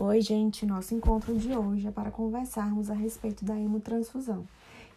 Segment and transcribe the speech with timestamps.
[0.00, 4.46] Oi, gente, nosso encontro de hoje é para conversarmos a respeito da hemotransfusão.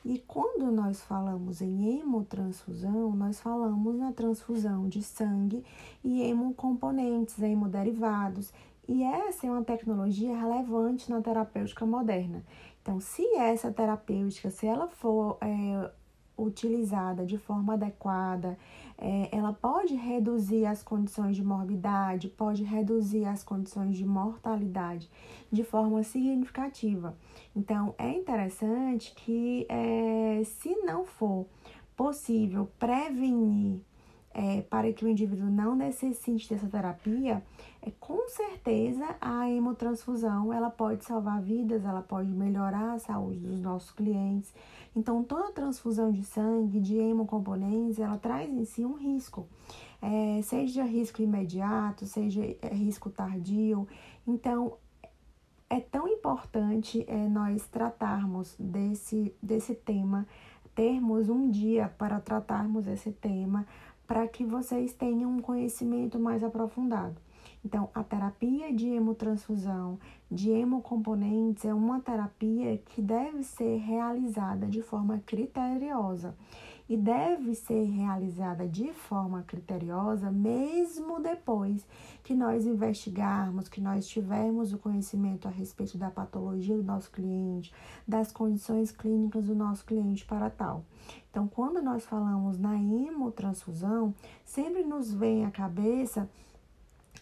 [0.05, 5.65] E quando nós falamos em hemotransfusão, nós falamos na transfusão de sangue
[6.03, 8.53] e hemocomponentes, hemoderivados.
[8.87, 12.43] E essa é uma tecnologia relevante na terapêutica moderna.
[12.83, 15.89] Então, se essa terapêutica, se ela for é,
[16.37, 18.55] utilizada de forma adequada,
[19.01, 25.09] é, ela pode reduzir as condições de morbidade, pode reduzir as condições de mortalidade
[25.51, 27.17] de forma significativa.
[27.55, 31.47] Então, é interessante que, é, se não for
[31.97, 33.81] possível prevenir
[34.33, 37.43] é, para que o indivíduo não necessite dessa terapia,
[37.81, 43.59] é, com certeza a hemotransfusão ela pode salvar vidas, ela pode melhorar a saúde dos
[43.61, 44.53] nossos clientes.
[44.95, 49.47] Então, toda transfusão de sangue, de hemocomponentes, ela traz em si um risco,
[50.01, 53.87] é, seja risco imediato, seja é, risco tardio.
[54.27, 54.77] Então,
[55.69, 60.27] é tão importante é, nós tratarmos desse, desse tema,
[60.75, 63.65] termos um dia para tratarmos esse tema,
[64.11, 67.15] para que vocês tenham um conhecimento mais aprofundado.
[67.63, 69.97] Então, a terapia de hemotransfusão,
[70.29, 76.35] de hemocomponentes, é uma terapia que deve ser realizada de forma criteriosa
[76.91, 81.87] e deve ser realizada de forma criteriosa mesmo depois
[82.21, 87.73] que nós investigarmos, que nós tivermos o conhecimento a respeito da patologia do nosso cliente,
[88.05, 90.83] das condições clínicas do nosso cliente para tal.
[91.29, 96.29] Então, quando nós falamos na hemotransfusão, sempre nos vem à cabeça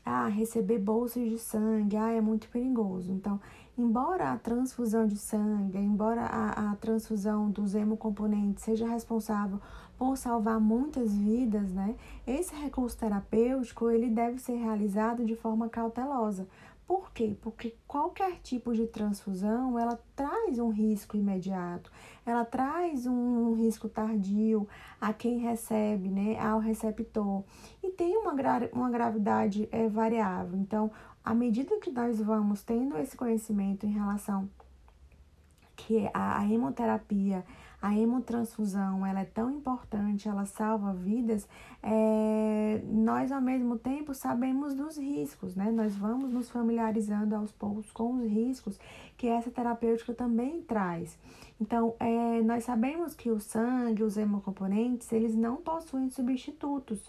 [0.03, 3.11] ah, receber bolsas de sangue, ah, é muito perigoso.
[3.11, 3.39] Então,
[3.79, 9.59] embora a transfusão de sangue, embora a, a transfusão dos hemocomponentes seja responsável
[9.97, 11.95] por salvar muitas vidas, né?
[12.25, 16.47] Esse recurso terapêutico, ele deve ser realizado de forma cautelosa,
[16.89, 17.37] por quê?
[17.39, 21.91] Porque qualquer tipo de transfusão, ela traz um risco imediato,
[22.25, 24.67] ela traz um, risco tardio
[24.99, 27.43] a quem recebe, né, ao receptor.
[27.83, 30.57] E tem uma, gra uma gravidade é, variável.
[30.57, 30.89] Então,
[31.29, 34.49] à medida que nós vamos tendo esse conhecimento em relação
[35.75, 37.45] que a, a hemoterapia,
[37.79, 41.47] a hemotransfusão, ela é tão importante, ela salva vidas,
[41.83, 45.71] é, nós ao mesmo tempo sabemos dos riscos, né?
[45.71, 48.79] Nós vamos nos familiarizando aos poucos com os riscos
[49.15, 51.15] que essa terapêutica também traz.
[51.61, 56.99] Então, é, nós sabemos que o sangue, os hemocomponentes, eles não possuem substitutos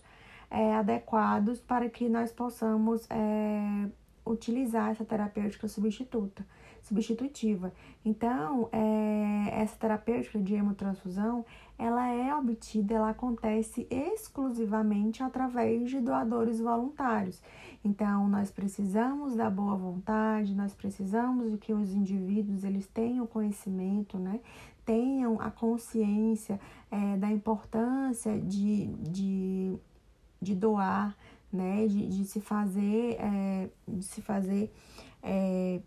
[0.50, 3.88] é, adequados para que nós possamos é,
[4.24, 6.44] utilizar essa terapêutica substituta
[6.82, 7.72] substitutiva.
[8.04, 11.44] Então, é, essa terapêutica de hemotransfusão,
[11.78, 17.42] ela é obtida, ela acontece exclusivamente através de doadores voluntários.
[17.84, 24.18] Então, nós precisamos da boa vontade, nós precisamos de que os indivíduos eles tenham conhecimento,
[24.18, 24.40] né?
[24.84, 26.58] tenham a consciência
[26.90, 29.78] é, da importância de, de,
[30.40, 31.16] de doar,
[31.52, 31.86] né?
[31.86, 34.72] de, de se fazer, é, de se fazer
[35.22, 35.80] é,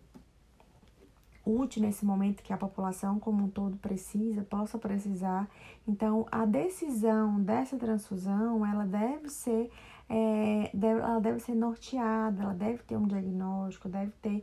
[1.44, 5.48] útil nesse momento que a população como um todo precisa, possa precisar.
[5.86, 9.70] Então, a decisão dessa transfusão, ela deve ser,
[10.08, 14.42] é, deve, ela deve ser norteada, ela deve ter um diagnóstico, deve ter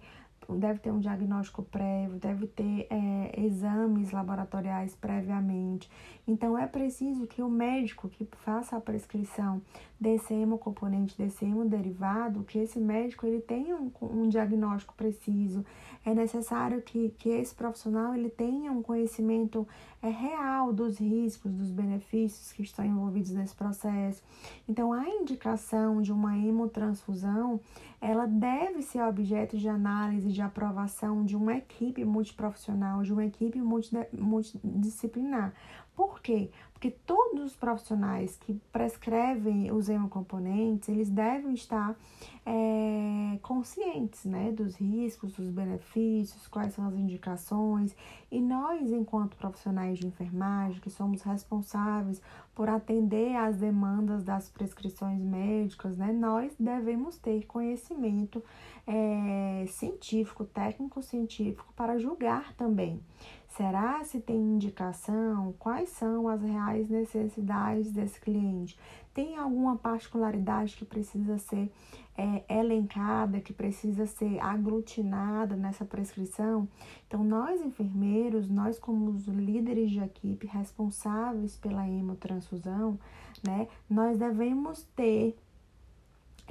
[0.57, 5.89] deve ter um diagnóstico prévio, deve ter é, exames laboratoriais previamente.
[6.27, 9.61] Então, é preciso que o médico que faça a prescrição
[9.99, 15.63] desse hemocomponente, desse hemoderivado, que esse médico ele tenha um, um diagnóstico preciso.
[16.05, 19.67] É necessário que, que esse profissional ele tenha um conhecimento
[20.01, 24.23] é, real dos riscos, dos benefícios que estão envolvidos nesse processo.
[24.67, 27.59] Então, a indicação de uma hemotransfusão,
[27.99, 33.61] ela deve ser objeto de análise, de aprovação de uma equipe multiprofissional, de uma equipe
[33.61, 35.53] multidisciplinar.
[36.01, 36.49] Por quê?
[36.73, 41.95] Porque todos os profissionais que prescrevem os hemocomponentes, eles devem estar
[42.43, 47.95] é, conscientes né, dos riscos, dos benefícios, quais são as indicações.
[48.31, 52.19] E nós, enquanto profissionais de enfermagem, que somos responsáveis
[52.55, 58.43] por atender às demandas das prescrições médicas, né, nós devemos ter conhecimento
[58.87, 62.99] é, científico, técnico-científico, para julgar também.
[63.57, 65.53] Será se tem indicação?
[65.59, 68.79] Quais são as reais necessidades desse cliente?
[69.13, 71.69] Tem alguma particularidade que precisa ser
[72.17, 76.65] é, elencada, que precisa ser aglutinada nessa prescrição?
[77.05, 82.97] Então, nós enfermeiros, nós como os líderes de equipe responsáveis pela hemotransfusão,
[83.45, 85.35] né, nós devemos ter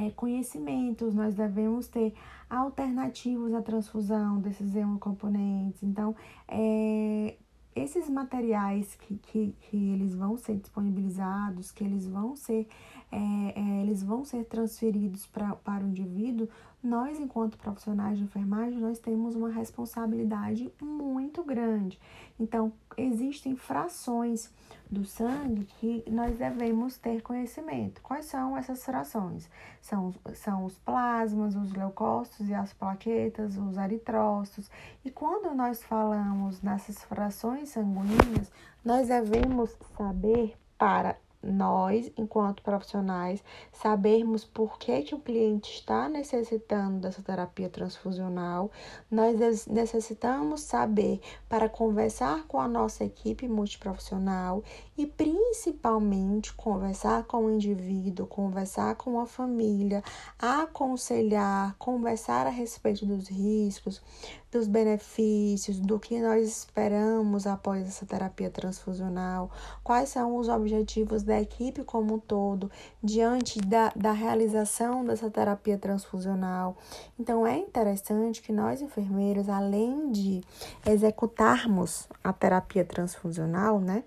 [0.06, 2.14] é, conhecimentos, nós devemos ter
[2.48, 5.82] alternativos à transfusão desses hemocomponentes.
[5.82, 6.16] Então,
[6.48, 7.36] é,
[7.74, 12.66] esses materiais que, que, que eles vão ser disponibilizados, que eles vão ser,
[13.12, 13.18] é,
[13.54, 16.48] é, eles vão ser transferidos pra, para o indivíduo,
[16.82, 22.00] nós, enquanto profissionais de enfermagem, nós temos uma responsabilidade muito grande.
[22.38, 24.50] Então, existem frações
[24.90, 28.00] do sangue que nós devemos ter conhecimento.
[28.00, 29.48] Quais são essas frações?
[29.80, 34.70] São, são os plasmas, os leucócitos e as plaquetas, os eritrócitos.
[35.04, 38.50] E quando nós falamos nessas frações sanguíneas,
[38.82, 43.42] nós devemos saber para nós, enquanto profissionais,
[43.72, 48.70] sabermos por que, que o cliente está necessitando dessa terapia transfusional,
[49.10, 54.62] nós necessitamos saber para conversar com a nossa equipe multiprofissional
[54.96, 60.02] e principalmente conversar com o indivíduo, conversar com a família,
[60.38, 64.02] aconselhar, conversar a respeito dos riscos,
[64.50, 69.50] dos benefícios, do que nós esperamos após essa terapia transfusional,
[69.82, 72.70] quais são os objetivos da equipe como um todo
[73.02, 76.76] diante da, da realização dessa terapia transfusional.
[77.18, 80.42] Então, é interessante que nós, enfermeiros, além de
[80.84, 84.02] executarmos a terapia transfusional, né?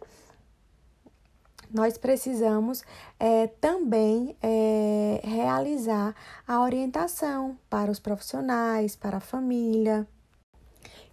[1.73, 2.83] nós precisamos
[3.19, 6.13] é, também é, realizar
[6.47, 10.07] a orientação para os profissionais, para a família,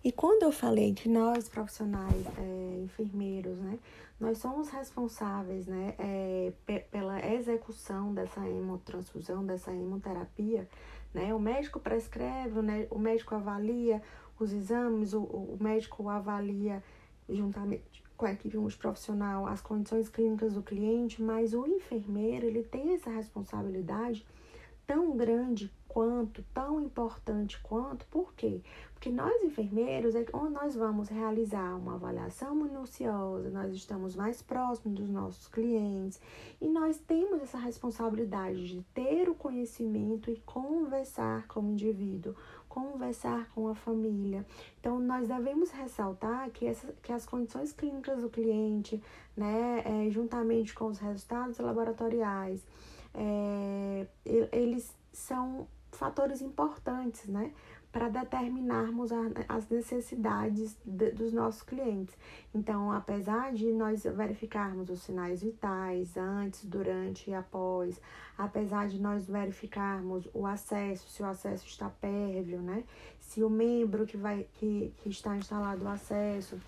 [0.02, 3.78] e quando eu falei que nós, profissionais, é, enfermeiros, né,
[4.18, 6.52] nós somos responsáveis, né, é,
[6.90, 10.68] pela execução dessa hemotransfusão, dessa hemoterapia,
[11.12, 14.02] né, o médico prescreve, né, o médico avalia
[14.38, 16.82] os exames, o, o médico avalia
[17.28, 22.92] juntamente com a equipe multiprofissional as condições clínicas do cliente, mas o enfermeiro, ele tem
[22.94, 24.26] essa responsabilidade
[24.86, 28.60] tão grande quanto, tão importante quanto, por quê?
[29.00, 35.08] Porque nós enfermeiros é nós vamos realizar uma avaliação minuciosa, nós estamos mais próximos dos
[35.08, 36.20] nossos clientes
[36.60, 42.36] e nós temos essa responsabilidade de ter o conhecimento e conversar com o indivíduo,
[42.68, 44.44] conversar com a família.
[44.78, 49.02] Então, nós devemos ressaltar que, essa, que as condições clínicas do cliente,
[49.34, 52.62] né, é, juntamente com os resultados laboratoriais,
[53.14, 54.06] é,
[54.52, 57.52] eles são fatores importantes, né?
[57.92, 62.16] Para determinarmos a, as necessidades de, dos nossos clientes.
[62.54, 68.00] Então, apesar de nós verificarmos os sinais vitais antes, durante e após,
[68.38, 72.84] apesar de nós verificarmos o acesso, se o acesso está pérvio, né?
[73.18, 76.58] Se o membro que, vai, que, que está instalado o acesso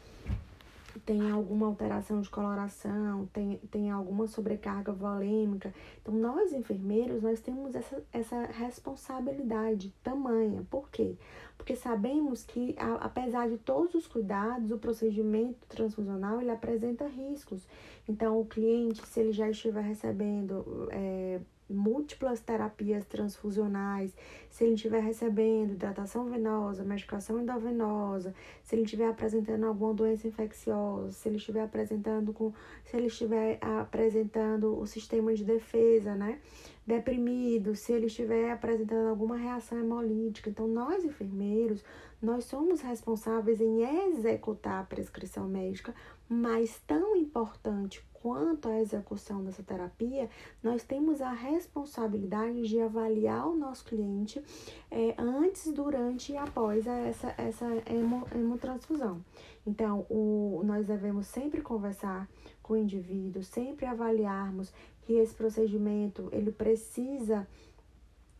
[1.01, 5.73] tem alguma alteração de coloração, tem, tem alguma sobrecarga volêmica.
[6.01, 10.67] Então, nós enfermeiros, nós temos essa, essa responsabilidade tamanha.
[10.71, 11.15] Por quê?
[11.57, 17.67] Porque sabemos que, a, apesar de todos os cuidados, o procedimento transfusional, ele apresenta riscos.
[18.09, 21.41] Então, o cliente, se ele já estiver recebendo é,
[21.73, 24.15] múltiplas terapias transfusionais,
[24.51, 31.13] se ele estiver recebendo hidratação venosa, medicação endovenosa, se ele estiver apresentando alguma doença infecciosa,
[31.13, 32.53] se ele estiver apresentando com,
[32.85, 36.39] se ele estiver apresentando o sistema de defesa, né,
[36.87, 40.51] deprimido, se ele estiver apresentando alguma reação hemolítica.
[40.51, 41.85] Então, nós enfermeiros,
[42.21, 45.95] nós somos responsáveis em executar a prescrição médica,
[46.29, 50.31] mas tão importante quanto à execução dessa terapia,
[50.63, 54.41] nós temos a responsabilidade de avaliar o nosso cliente
[54.89, 59.25] é, antes, durante e após essa, essa hemo, hemotransfusão.
[59.67, 62.29] Então, o, nós devemos sempre conversar
[62.63, 67.45] com o indivíduo, sempre avaliarmos que esse procedimento ele precisa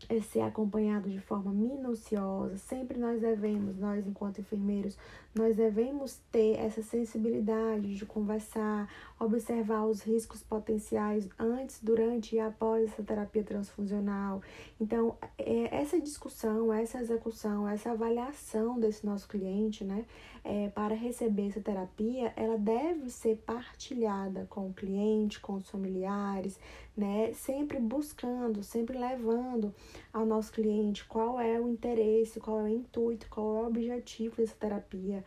[0.09, 2.57] é ser acompanhado de forma minuciosa.
[2.57, 4.97] Sempre nós devemos, nós enquanto enfermeiros,
[5.33, 8.89] nós devemos ter essa sensibilidade de conversar,
[9.23, 14.41] observar os riscos potenciais antes, durante e após essa terapia transfusional.
[14.79, 20.05] Então, é, essa discussão, essa execução, essa avaliação desse nosso cliente, né,
[20.43, 26.59] é, para receber essa terapia, ela deve ser partilhada com o cliente, com os familiares,
[26.95, 27.31] né?
[27.33, 29.73] Sempre buscando, sempre levando
[30.11, 34.37] ao nosso cliente qual é o interesse, qual é o intuito, qual é o objetivo
[34.37, 35.23] dessa terapia,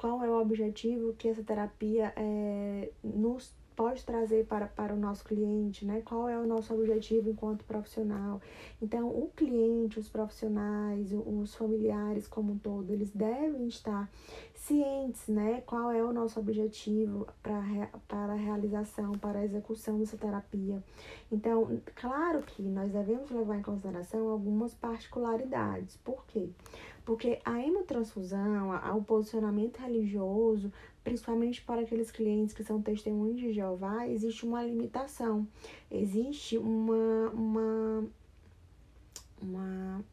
[0.00, 5.22] qual é o objetivo que essa terapia é, nos pode trazer para, para o nosso
[5.22, 6.00] cliente, né?
[6.02, 8.40] Qual é o nosso objetivo enquanto profissional.
[8.80, 14.10] Então, o cliente, os profissionais, os familiares como um todo, eles devem estar
[14.54, 15.62] cientes, né?
[15.66, 20.82] Qual é o nosso objetivo para, para a realização, para a execução dessa terapia.
[21.30, 25.98] Então, claro que nós devemos levar em consideração algumas particularidades.
[25.98, 26.48] Por quê?
[27.10, 34.06] Porque a hemotransfusão, o posicionamento religioso, principalmente para aqueles clientes que são testemunhos de Jeová,
[34.06, 35.44] existe uma limitação,
[35.90, 38.04] existe uma, uma,
[39.42, 40.04] uma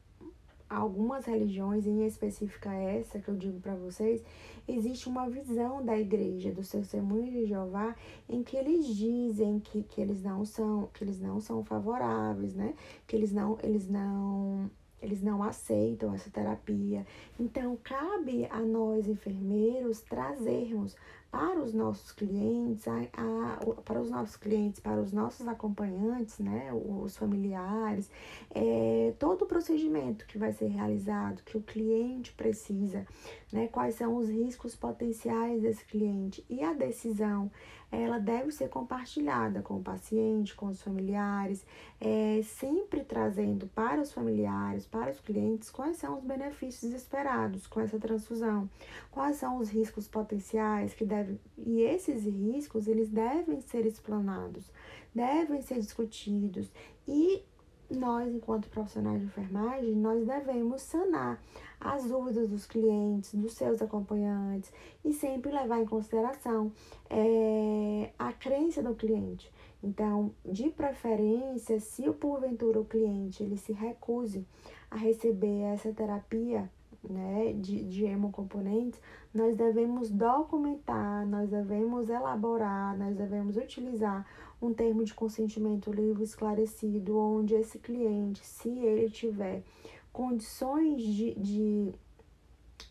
[0.67, 4.23] algumas religiões, em específica essa que eu digo para vocês,
[4.67, 7.95] existe uma visão da igreja, dos testemunhos de Jeová,
[8.27, 12.73] em que eles dizem que, que eles não são, que eles não são favoráveis, né?
[13.05, 14.67] Que eles não, eles não
[15.01, 17.05] eles não aceitam essa terapia.
[17.39, 20.95] Então, cabe a nós, enfermeiros, trazermos
[21.31, 26.71] para os nossos clientes, a, a, para os nossos clientes, para os nossos acompanhantes, né,
[26.73, 28.09] os familiares,
[28.53, 33.05] é, todo o procedimento que vai ser realizado, que o cliente precisa,
[33.51, 36.45] né, quais são os riscos potenciais desse cliente.
[36.49, 37.51] E a decisão
[37.89, 41.65] ela deve ser compartilhada com o paciente, com os familiares,
[42.01, 47.79] é, sempre trazendo para os familiares, para os clientes, quais são os benefícios esperados com
[47.79, 48.69] essa transfusão,
[49.09, 51.16] quais são os riscos potenciais que devem,
[51.57, 54.71] e esses riscos, eles devem ser explanados,
[55.13, 56.71] devem ser discutidos
[57.07, 57.43] e
[57.89, 61.41] nós, enquanto profissionais de enfermagem, nós devemos sanar
[61.79, 64.71] as dúvidas dos clientes, dos seus acompanhantes
[65.05, 66.71] e sempre levar em consideração
[67.09, 69.51] é, a crença do cliente.
[69.81, 74.45] Então, de preferência, se porventura o cliente ele se recuse
[74.89, 76.69] a receber essa terapia
[77.03, 78.99] né, de, de hemocomponentes,
[79.33, 84.25] nós devemos documentar, nós devemos elaborar, nós devemos utilizar
[84.61, 89.63] um termo de consentimento livre esclarecido, onde esse cliente, se ele tiver
[90.11, 91.93] condições de, de,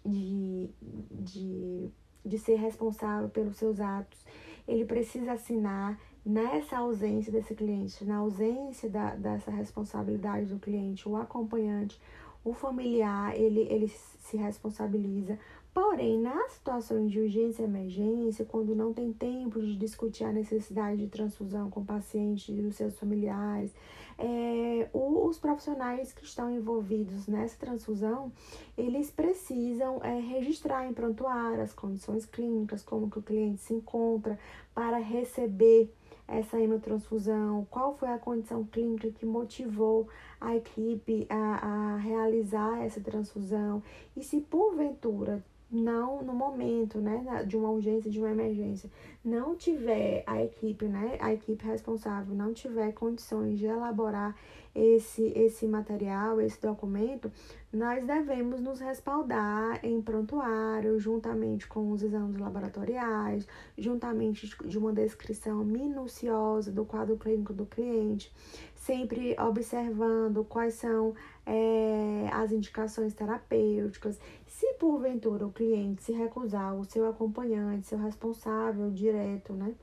[0.04, 0.70] de,
[1.10, 1.90] de,
[2.24, 4.24] de ser responsável pelos seus atos,
[4.66, 11.16] ele precisa assinar nessa ausência desse cliente, na ausência da, dessa responsabilidade do cliente, o
[11.16, 12.00] acompanhante,
[12.46, 15.36] o familiar, ele, ele se responsabiliza.
[15.74, 20.98] Porém, nas situações de urgência e emergência, quando não tem tempo de discutir a necessidade
[20.98, 23.74] de transfusão com o paciente e os seus familiares,
[24.16, 28.32] é, os profissionais que estão envolvidos nessa transfusão,
[28.78, 34.38] eles precisam é, registrar em prontuário as condições clínicas, como que o cliente se encontra
[34.72, 35.92] para receber
[36.28, 40.08] essa hemotransfusão, qual foi a condição clínica que motivou
[40.40, 43.82] a equipe a, a realizar essa transfusão?
[44.16, 48.90] E se porventura não no momento, né, de uma urgência, de uma emergência,
[49.24, 54.36] não tiver a equipe, né, a equipe responsável não tiver condições de elaborar
[54.74, 57.32] esse esse material, esse documento,
[57.72, 63.46] nós devemos nos respaldar em prontuário, juntamente com os exames laboratoriais,
[63.76, 68.30] juntamente de uma descrição minuciosa do quadro clínico do cliente,
[68.74, 71.14] sempre observando quais são
[71.46, 78.90] é, as indicações terapêuticas se porventura o cliente se recusar, o seu acompanhante, seu responsável
[78.90, 79.74] direto, né?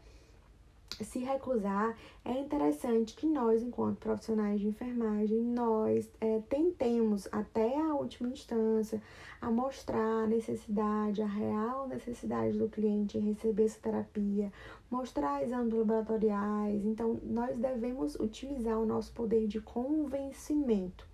[1.02, 7.96] Se recusar, é interessante que nós, enquanto profissionais de enfermagem, nós é, tentemos até a
[7.96, 9.02] última instância
[9.42, 14.54] a mostrar a necessidade, a real necessidade do cliente em receber essa terapia,
[14.92, 16.86] mostrar exames laboratoriais.
[16.86, 21.12] Então, nós devemos utilizar o nosso poder de convencimento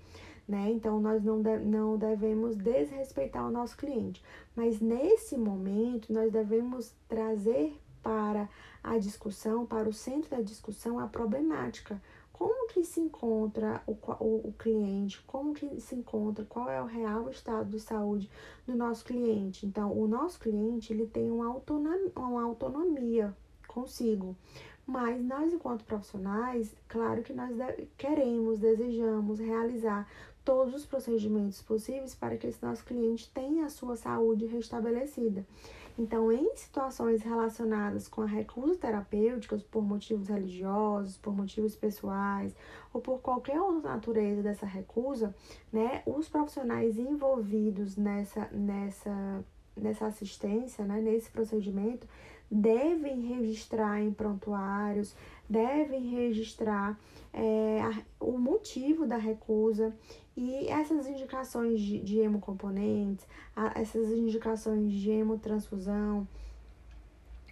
[0.50, 0.72] né?
[0.72, 4.24] Então nós não, não devemos desrespeitar o nosso cliente,
[4.56, 8.50] mas nesse momento nós devemos trazer para
[8.84, 12.02] a discussão, para o centro da discussão, a problemática.
[12.34, 15.22] Como que se encontra o, o, o cliente?
[15.28, 16.46] Como que se encontra?
[16.46, 18.30] Qual é o real estado de saúde
[18.66, 19.66] do nosso cliente?
[19.66, 23.36] Então, o nosso cliente ele tem uma autonomia, uma autonomia
[23.68, 24.36] consigo.
[24.90, 27.56] Mas nós, enquanto profissionais, claro que nós
[27.96, 30.10] queremos, desejamos realizar
[30.50, 35.46] todos os procedimentos possíveis para que esse nosso cliente tenha a sua saúde restabelecida.
[35.96, 42.56] Então, em situações relacionadas com a recusa terapêutica, por motivos religiosos, por motivos pessoais
[42.92, 45.36] ou por qualquer outra natureza dessa recusa,
[45.72, 49.46] né, os profissionais envolvidos nessa, nessa,
[49.78, 52.08] nessa assistência, né, nesse procedimento,
[52.50, 55.16] devem registrar em prontuários,
[55.50, 56.98] devem registrar
[57.34, 57.82] é,
[58.20, 59.94] o motivo da recusa.
[60.38, 63.28] E essas indicações de, de hemocomponentes,
[63.76, 66.26] essas indicações de hemotransfusão,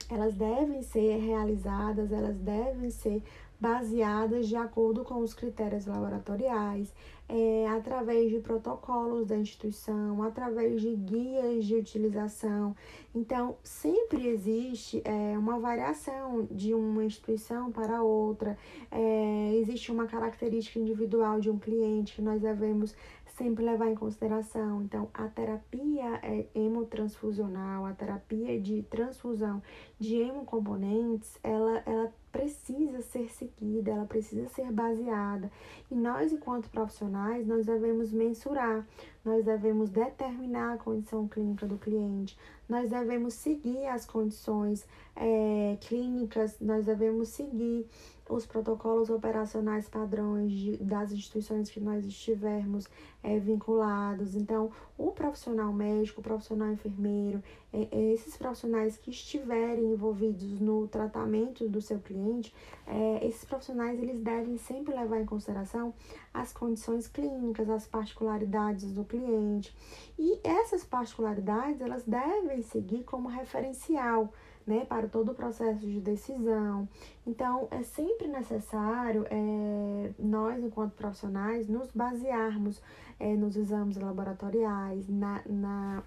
[0.10, 3.22] elas devem ser realizadas, elas devem ser
[3.60, 6.94] baseadas de acordo com os critérios laboratoriais,
[7.30, 12.76] é, através de protocolos da instituição, através de guias de utilização.
[13.14, 18.58] Então, sempre existe é, uma variação de uma instituição para outra,
[18.92, 22.96] é, existe uma característica individual de um cliente que nós devemos
[23.38, 24.82] sempre levar em consideração.
[24.82, 29.62] Então, a terapia é hemotransfusional, a terapia de transfusão
[30.00, 35.52] de hemocomponentes, ela, ela precisa ser seguida, ela precisa ser baseada.
[35.90, 38.86] E nós, enquanto profissionais, nós devemos mensurar,
[39.24, 46.60] nós devemos determinar a condição clínica do cliente, nós devemos seguir as condições é, clínicas,
[46.60, 47.88] nós devemos seguir
[48.30, 52.88] os protocolos operacionais padrões de, das instituições que nós estivermos
[53.24, 54.36] é, vinculados.
[54.36, 57.42] Então, o profissional médico, o profissional enfermeiro,
[57.72, 62.54] é, é, esses profissionais que estiverem envolvidos no tratamento do seu cliente,
[62.86, 65.94] é, esses profissionais eles devem sempre levar em consideração
[66.34, 69.76] as condições clínicas, as particularidades do cliente.
[70.18, 74.32] E essas particularidades elas devem seguir como referencial
[74.68, 76.88] né, para todo o processo de decisão.
[77.26, 82.82] Então, é sempre necessário é, nós, enquanto profissionais, nos basearmos
[83.20, 86.04] é, nos exames laboratoriais, na, na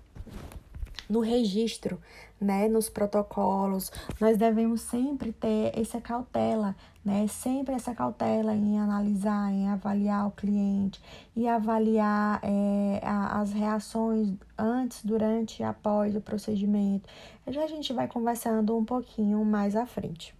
[1.09, 2.01] no registro,
[2.41, 3.91] né, nos protocolos.
[4.21, 10.31] Nós devemos sempre ter essa cautela, né, sempre essa cautela em analisar, em avaliar o
[10.31, 11.01] cliente
[11.35, 17.09] e avaliar é, a, as reações antes, durante e após o procedimento.
[17.49, 20.35] Já a gente vai conversando um pouquinho mais à frente.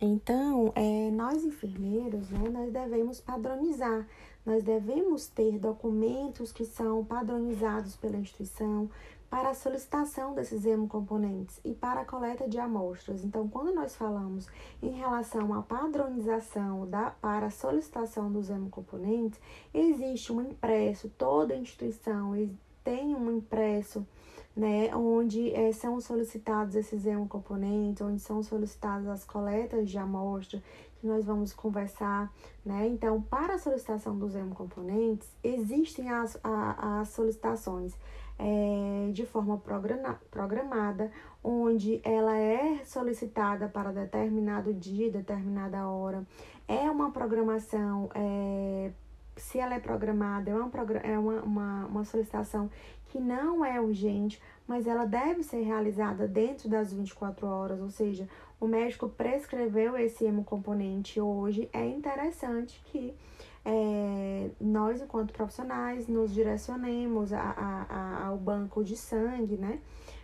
[0.00, 4.06] Então, é, nós enfermeiros, né, nós devemos padronizar,
[4.46, 8.88] nós devemos ter documentos que são padronizados pela instituição,
[9.30, 13.22] para a solicitação desses hemocomponentes e para a coleta de amostras.
[13.22, 14.48] Então, quando nós falamos
[14.82, 19.38] em relação à padronização da, para a solicitação dos hemocomponentes,
[19.72, 22.32] existe um impresso, toda instituição
[22.82, 24.06] tem um impresso
[24.56, 30.60] né, onde é, são solicitados esses hemocomponentes, onde são solicitadas as coletas de amostra,
[30.96, 32.32] que nós vamos conversar,
[32.64, 32.88] né?
[32.88, 37.94] Então, para a solicitação dos hemocomponentes, existem as, a, as solicitações
[38.38, 39.60] é, de forma
[40.30, 41.10] programada,
[41.42, 46.24] onde ela é solicitada para determinado dia, determinada hora.
[46.66, 48.90] É uma programação, é,
[49.36, 50.70] se ela é programada, é, uma,
[51.02, 52.70] é uma, uma, uma solicitação
[53.06, 58.28] que não é urgente, mas ela deve ser realizada dentro das 24 horas, ou seja,
[58.60, 63.14] o médico prescreveu esse hemocomponente hoje, é interessante que
[63.70, 69.78] é, nós, enquanto profissionais, nos direcionemos a, a, a, ao banco de sangue, né?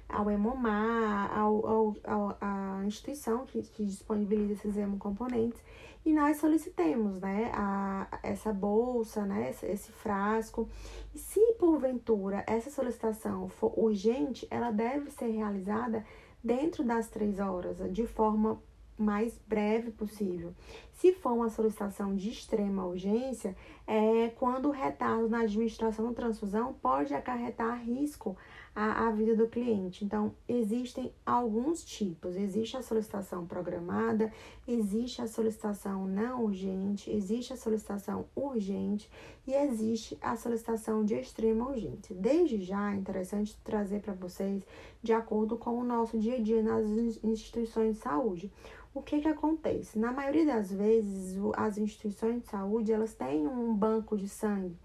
[0.08, 5.60] ao Hemomar, ao, ao, ao, à instituição que, que disponibiliza esses hemocomponentes,
[6.06, 10.68] e nós solicitemos né, a, essa bolsa, né, esse, esse frasco.
[11.14, 16.04] E se porventura essa solicitação for urgente, ela deve ser realizada
[16.42, 18.60] dentro das três horas, de forma
[18.96, 20.54] mais breve possível.
[20.92, 26.72] Se for uma solicitação de extrema urgência, é quando o retardo na administração da transfusão
[26.72, 28.36] pode acarretar risco
[28.74, 30.04] à, à vida do cliente.
[30.04, 32.36] Então, existem alguns tipos.
[32.36, 34.32] Existe a solicitação programada,
[34.66, 39.10] existe a solicitação não urgente, existe a solicitação urgente
[39.46, 42.14] e existe a solicitação de extrema urgência.
[42.14, 44.64] Desde já é interessante trazer para vocês
[45.02, 46.86] de acordo com o nosso dia a dia nas
[47.22, 48.50] instituições de saúde
[48.94, 49.98] o que que acontece?
[49.98, 54.78] Na maioria das vezes, as instituições de saúde, elas têm um banco de sangue,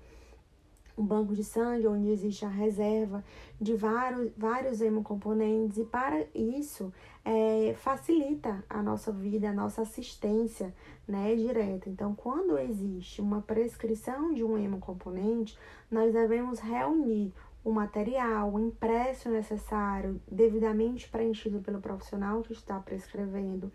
[0.97, 3.23] um banco de sangue onde existe a reserva
[3.61, 6.91] de vários, vários hemocomponentes e para isso
[7.23, 10.73] é, facilita a nossa vida, a nossa assistência
[11.07, 11.87] né, direta.
[11.87, 15.57] Então, quando existe uma prescrição de um hemocomponente,
[15.89, 17.31] nós devemos reunir
[17.63, 23.71] o material, o impresso necessário, devidamente preenchido pelo profissional que está prescrevendo,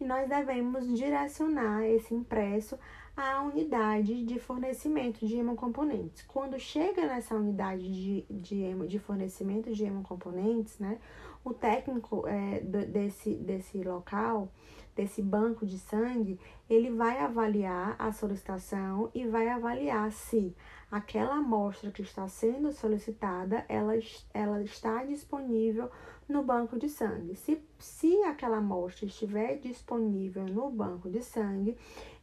[0.00, 2.78] e nós devemos direcionar esse impresso
[3.16, 6.22] à unidade de fornecimento de hemocomponentes.
[6.22, 10.98] Quando chega nessa unidade de, de, de fornecimento de hemocomponentes, né,
[11.44, 14.50] o técnico é, desse, desse local,
[14.94, 20.54] desse banco de sangue, ele vai avaliar a solicitação e vai avaliar se
[20.90, 23.92] aquela amostra que está sendo solicitada, ela,
[24.32, 25.90] ela está disponível
[26.28, 27.34] no banco de sangue.
[27.34, 31.76] Se, se aquela amostra estiver disponível no banco de sangue,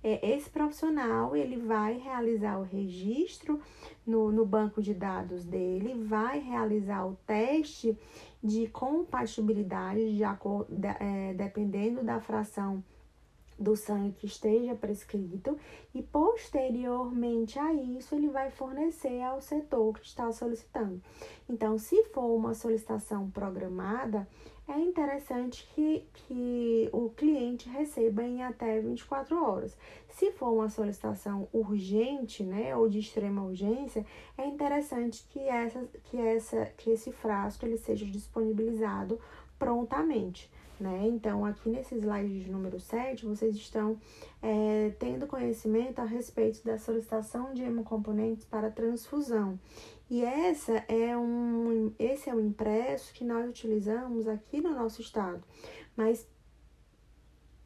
[0.03, 3.61] é, esse profissional ele vai realizar o registro
[4.05, 7.97] no, no banco de dados dele, vai realizar o teste
[8.43, 12.83] de compatibilidade de acordo, de, é, dependendo da fração
[13.63, 15.57] do sangue que esteja prescrito
[15.95, 21.01] e posteriormente a isso ele vai fornecer ao setor que está solicitando.
[21.49, 24.27] Então, se for uma solicitação programada,
[24.67, 29.75] é interessante que, que o cliente receba em até 24 horas.
[30.09, 34.05] Se for uma solicitação urgente, né, ou de extrema urgência,
[34.37, 39.19] é interessante que, essa, que, essa, que esse frasco ele seja disponibilizado
[39.59, 40.49] prontamente.
[40.83, 41.07] Né?
[41.07, 43.97] Então, aqui nesse slide de número 7, vocês estão
[44.41, 49.57] é, tendo conhecimento a respeito da solicitação de hemocomponentes para transfusão.
[50.09, 55.41] E essa é um, esse é o impresso que nós utilizamos aqui no nosso estado.
[55.95, 56.27] Mas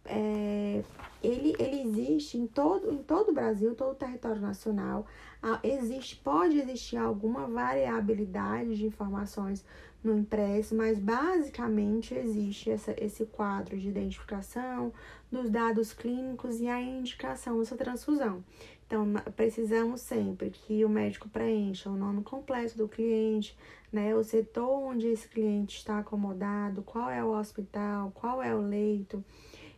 [0.06, 0.84] é,
[1.23, 5.08] ele, ele existe em todo, em todo o Brasil, todo o território nacional.
[5.41, 9.65] Ah, existe, pode existir alguma variabilidade de informações
[10.03, 14.93] no impresso, mas basicamente existe essa, esse quadro de identificação
[15.31, 18.43] dos dados clínicos e a indicação dessa transfusão.
[18.86, 19.05] Então,
[19.36, 23.57] precisamos sempre que o médico preencha o nome completo do cliente,
[23.91, 28.62] né, o setor onde esse cliente está acomodado, qual é o hospital, qual é o
[28.62, 29.23] leito,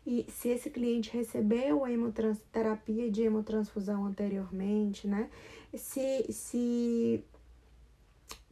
[0.06, 5.30] e se esse cliente recebeu a hemoterapia de hemotransfusão anteriormente, né,
[5.74, 7.24] se, se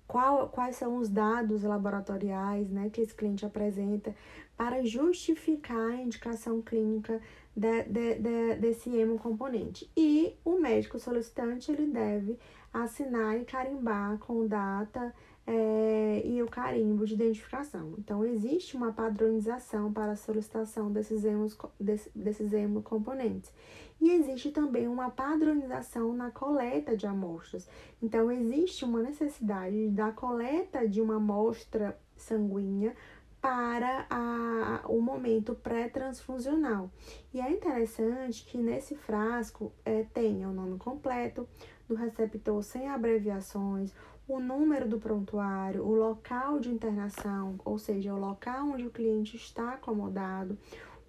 [0.08, 4.16] qual, quais são os dados laboratoriais né, que esse cliente apresenta
[4.56, 7.22] para justificar a indicação clínica
[7.56, 9.90] de, de, de, desse hemocomponente.
[9.96, 12.40] E o médico solicitante ele deve
[12.74, 15.14] assinar e carimbar com data
[15.46, 17.96] é, e o carimbo de identificação.
[17.98, 21.58] Então, existe uma padronização para a solicitação desses, hemos,
[22.14, 23.52] desses hemocomponentes.
[24.00, 27.68] E existe também uma padronização na coleta de amostras.
[28.02, 32.96] Então, existe uma necessidade da coleta de uma amostra sanguínea
[33.42, 36.92] para a, o momento pré-transfusional.
[37.34, 41.48] E é interessante que nesse frasco é, tenha o nome completo
[41.88, 43.94] do receptor sem abreviações,
[44.28, 49.38] o número do prontuário, o local de internação, ou seja, o local onde o cliente
[49.38, 50.58] está acomodado,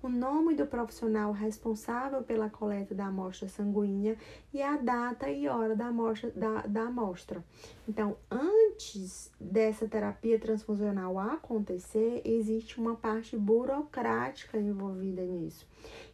[0.03, 4.17] o nome do profissional responsável pela coleta da amostra sanguínea
[4.53, 6.31] e a data e hora da amostra.
[6.31, 7.45] Da, da amostra.
[7.89, 15.67] Então, antes dessa terapia transfusional acontecer, existe uma parte burocrática envolvida nisso.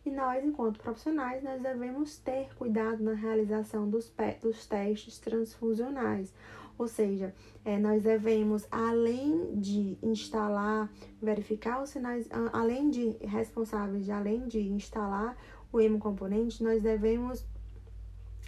[0.04, 6.32] E nós, enquanto profissionais, nós devemos ter cuidado na realização dos, dos testes transfusionais
[6.78, 7.34] ou seja,
[7.64, 15.36] é, nós devemos, além de instalar, verificar os sinais, além de responsáveis, além de instalar
[15.72, 17.44] o hemocomponente, nós devemos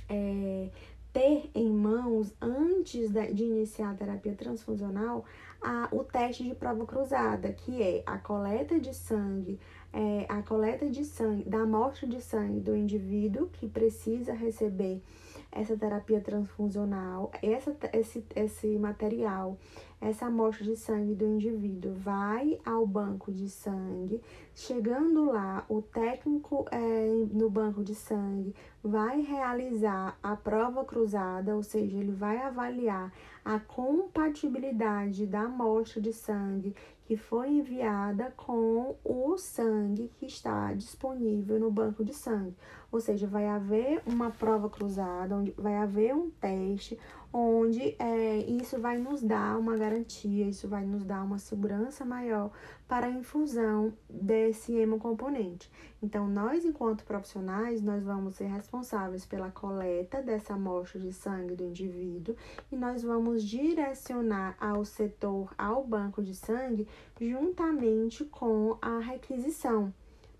[0.08, 0.70] é,
[1.12, 5.24] ter em mãos, antes de, de iniciar a terapia transfusional,
[5.62, 9.58] a, o teste de prova cruzada, que é a coleta de sangue,
[9.92, 15.02] é, a coleta de sangue, da amostra de sangue do indivíduo que precisa receber
[15.50, 19.56] essa terapia transfusional, essa, esse, esse material,
[20.00, 24.20] essa amostra de sangue do indivíduo vai ao banco de sangue.
[24.54, 31.62] Chegando lá, o técnico é, no banco de sangue vai realizar a prova cruzada, ou
[31.62, 33.12] seja, ele vai avaliar
[33.44, 36.74] a compatibilidade da amostra de sangue
[37.06, 42.56] que foi enviada com o sangue que está disponível no banco de sangue.
[42.90, 46.98] Ou seja, vai haver uma prova cruzada, onde vai haver um teste,
[47.32, 52.50] onde é, isso vai nos dar uma garantia, isso vai nos dar uma segurança maior
[52.88, 55.70] para a infusão desse hemocomponente.
[56.02, 61.64] Então, nós, enquanto profissionais, nós vamos ser responsáveis pela coleta dessa amostra de sangue do
[61.64, 62.34] indivíduo
[62.72, 66.88] e nós vamos direcionar ao setor, ao banco de sangue,
[67.20, 69.92] juntamente com a requisição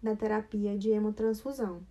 [0.03, 1.83] da terapia de hemotransfusão.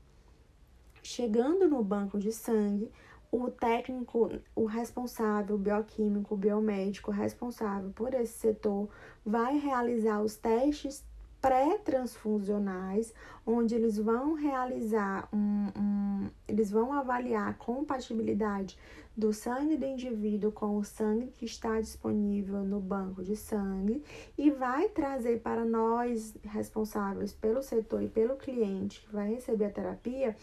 [1.05, 2.91] Chegando no banco de sangue,
[3.31, 8.89] o técnico, o responsável, o bioquímico, o biomédico responsável por esse setor
[9.23, 11.05] vai realizar os testes
[11.39, 13.13] pré-transfusionais,
[13.45, 18.75] onde eles vão realizar um, um, eles vão avaliar a compatibilidade
[19.15, 24.03] do sangue do indivíduo com o sangue que está disponível no banco de sangue
[24.35, 29.69] e vai trazer para nós responsáveis pelo setor e pelo cliente que vai receber a
[29.69, 30.35] terapia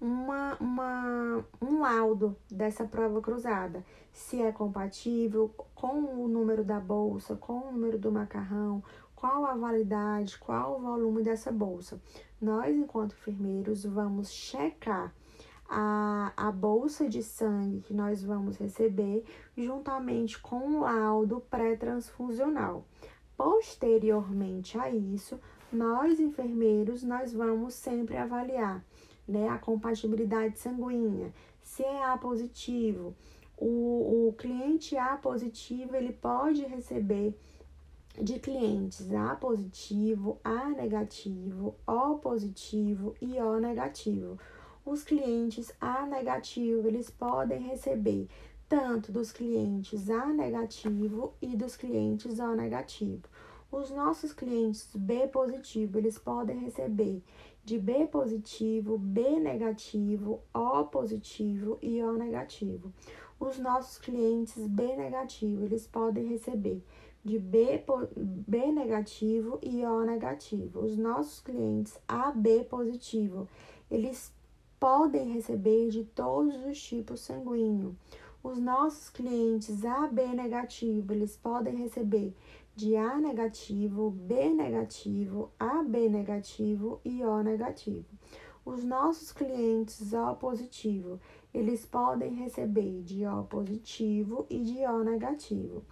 [0.00, 7.36] uma, uma, um laudo dessa prova cruzada, se é compatível com o número da bolsa,
[7.36, 8.82] com o número do macarrão,
[9.14, 12.00] qual a validade, qual o volume dessa bolsa.
[12.40, 15.12] Nós, enquanto enfermeiros, vamos checar
[15.68, 19.24] a, a bolsa de sangue que nós vamos receber
[19.56, 22.86] juntamente com o laudo pré-transfusional.
[23.36, 25.38] Posteriormente a isso,
[25.70, 28.82] nós enfermeiros nós vamos sempre avaliar
[29.30, 33.14] né, a compatibilidade sanguínea, se é A positivo,
[33.56, 37.34] o, o cliente A positivo ele pode receber
[38.20, 44.38] de clientes A positivo, A negativo, O positivo e O negativo
[44.84, 48.28] os clientes A negativo, eles podem receber
[48.68, 53.22] tanto dos clientes A negativo e dos clientes O negativo.
[53.70, 57.22] Os nossos clientes B positivo, eles podem receber
[57.70, 62.92] de B positivo, B negativo, O positivo e O negativo.
[63.38, 66.82] Os nossos clientes B negativo, eles podem receber
[67.24, 67.80] de B,
[68.16, 70.80] B negativo e O negativo.
[70.80, 73.46] Os nossos clientes AB positivo,
[73.88, 74.32] eles
[74.80, 77.94] podem receber de todos os tipos sanguíneos.
[78.42, 82.34] Os nossos clientes AB negativo, eles podem receber
[82.74, 88.06] de A negativo, B negativo, AB negativo e O negativo.
[88.64, 91.18] Os nossos clientes O positivo,
[91.52, 95.82] eles podem receber de O positivo e de O negativo.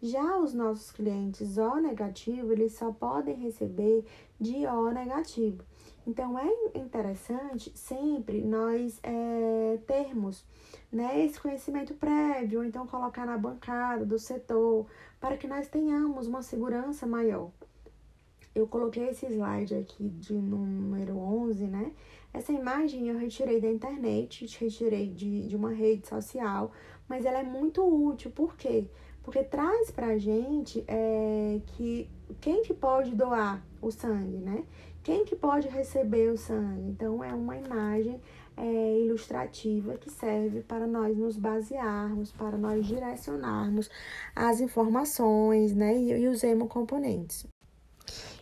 [0.00, 4.04] Já os nossos clientes O negativo, eles só podem receber
[4.38, 5.64] de O negativo.
[6.08, 10.42] Então, é interessante sempre nós é, termos
[10.90, 14.86] né, esse conhecimento prévio, ou então colocar na bancada do setor,
[15.20, 17.50] para que nós tenhamos uma segurança maior.
[18.54, 21.92] Eu coloquei esse slide aqui de número 11, né?
[22.32, 26.72] Essa imagem eu retirei da internet, retirei de, de uma rede social,
[27.06, 28.86] mas ela é muito útil, por quê?
[29.22, 32.08] Porque traz pra gente é, que
[32.40, 34.64] quem que pode doar o sangue, né?
[35.08, 36.82] Quem que pode receber o sangue?
[36.82, 38.20] Então, é uma imagem
[38.54, 43.88] é, ilustrativa que serve para nós nos basearmos, para nós direcionarmos
[44.36, 47.46] as informações né, e, e os hemocomponentes.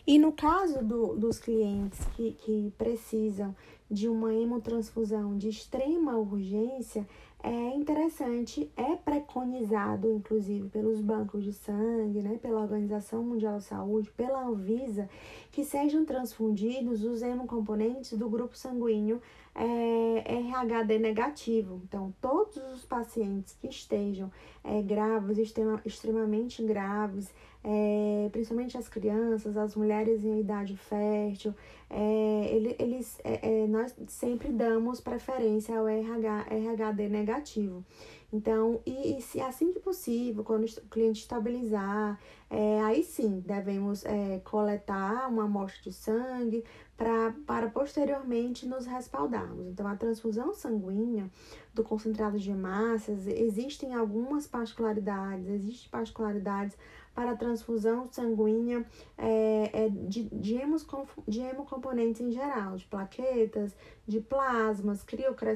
[0.05, 3.55] E no caso do, dos clientes que, que precisam
[3.89, 7.07] de uma hemotransfusão de extrema urgência,
[7.47, 14.11] é interessante, é preconizado, inclusive, pelos bancos de sangue, né, pela Organização Mundial da Saúde,
[14.11, 15.09] pela Anvisa,
[15.49, 19.21] que sejam transfundidos os hemocomponentes do grupo sanguíneo
[19.57, 21.81] é, RHD negativo.
[21.83, 24.31] Então, todos os pacientes que estejam
[24.63, 31.55] é, graves, extrema, extremamente graves, é, principalmente as crianças, as mulheres em idade fértil,
[31.89, 37.83] é, eles, é, é, nós sempre damos preferência ao RH, RHD negativo.
[38.31, 44.03] Então, e, e, se assim que possível, quando o cliente estabilizar, é, aí sim devemos
[44.03, 46.63] é, coletar uma amostra de sangue
[46.97, 49.67] para posteriormente nos respaldarmos.
[49.67, 51.29] Então, a transfusão sanguínea
[51.73, 56.75] do concentrado de massas, existem algumas particularidades, existem particularidades
[57.17, 58.85] para transfusão sanguínea
[59.17, 60.85] é, é de, de, hemos,
[61.27, 63.75] de hemocomponentes em geral, de plaquetas,
[64.07, 65.03] de plasmas,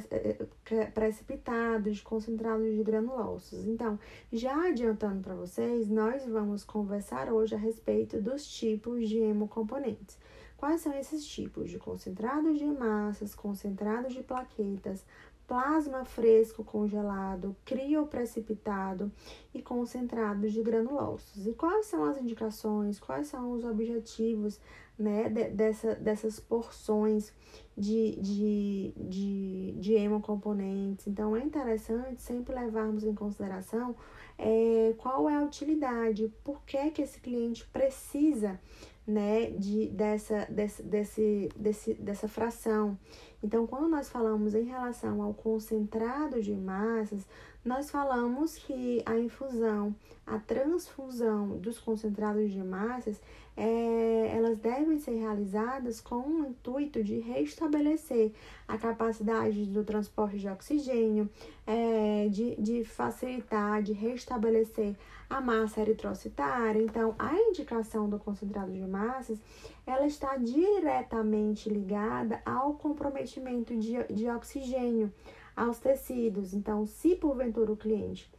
[0.10, 0.38] é,
[0.72, 3.68] é, de concentrados de granulosos.
[3.68, 4.00] Então,
[4.34, 10.18] já adiantando para vocês, nós vamos conversar hoje a respeito dos tipos de hemocomponentes.
[10.58, 11.70] Quais são esses tipos?
[11.70, 15.06] De concentrados de massas, concentrados de plaquetas,
[15.48, 19.12] plasma fresco congelado, crioprecipitado
[19.54, 21.46] e concentrados de granulosos.
[21.46, 24.60] E quais são as indicações, quais são os objetivos
[24.98, 27.34] né, de, dessa, dessas porções
[27.78, 31.08] de, de, de, de hemocomponentes?
[31.08, 33.96] Então, é interessante sempre levarmos em consideração
[34.38, 38.60] é, qual é a utilidade, por que, que esse cliente precisa
[39.06, 42.98] né, de, dessa, desse, desse, desse, dessa fração.
[43.44, 47.28] Então, quando nós falamos em relação ao concentrado de massas,
[47.64, 49.96] nós falamos que a infusão,
[50.26, 53.22] a transfusão dos concentrados de massas,
[53.56, 58.32] é, elas devem ser realizadas com o intuito de restabelecer
[58.68, 61.30] a capacidade do transporte de oxigênio,
[61.68, 64.96] é, de, de facilitar, de restabelecer
[65.30, 66.82] a massa eritrocitária.
[66.82, 69.40] Então, a indicação do concentrado de massas,
[69.86, 75.12] ela está diretamente ligada ao comprometimento de, de oxigênio,
[75.56, 76.54] aos tecidos.
[76.54, 78.32] Então, se porventura o cliente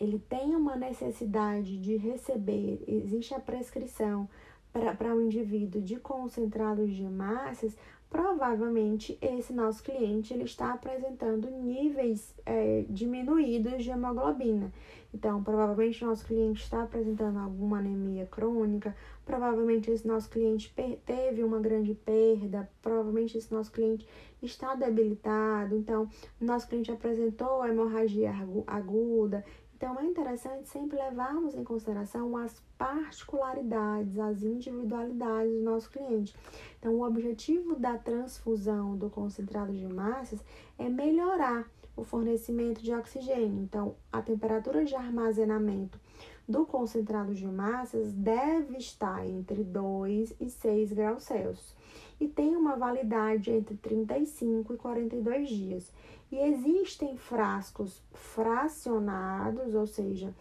[0.00, 4.28] ele tem uma necessidade de receber, existe a prescrição
[4.72, 7.76] para o um indivíduo de concentrados de massas,
[8.10, 14.72] provavelmente esse nosso cliente ele está apresentando níveis é, diminuídos de hemoglobina.
[15.12, 20.74] Então, provavelmente nosso cliente está apresentando alguma anemia crônica, provavelmente esse nosso cliente
[21.06, 24.04] teve uma grande perda, provavelmente esse nosso cliente
[24.44, 26.08] está debilitado, então,
[26.40, 28.32] nosso cliente apresentou hemorragia
[28.66, 29.44] aguda,
[29.76, 36.34] então, é interessante sempre levarmos em consideração as particularidades, as individualidades do nosso cliente.
[36.78, 40.42] Então, o objetivo da transfusão do concentrado de massas
[40.78, 43.62] é melhorar o fornecimento de oxigênio.
[43.62, 46.00] Então, a temperatura de armazenamento
[46.48, 51.74] do concentrado de massas deve estar entre 2 e 6 graus Celsius
[52.20, 55.92] e tem uma validade entre 35 e 42 dias.
[56.30, 60.34] E existem frascos fracionados, ou seja,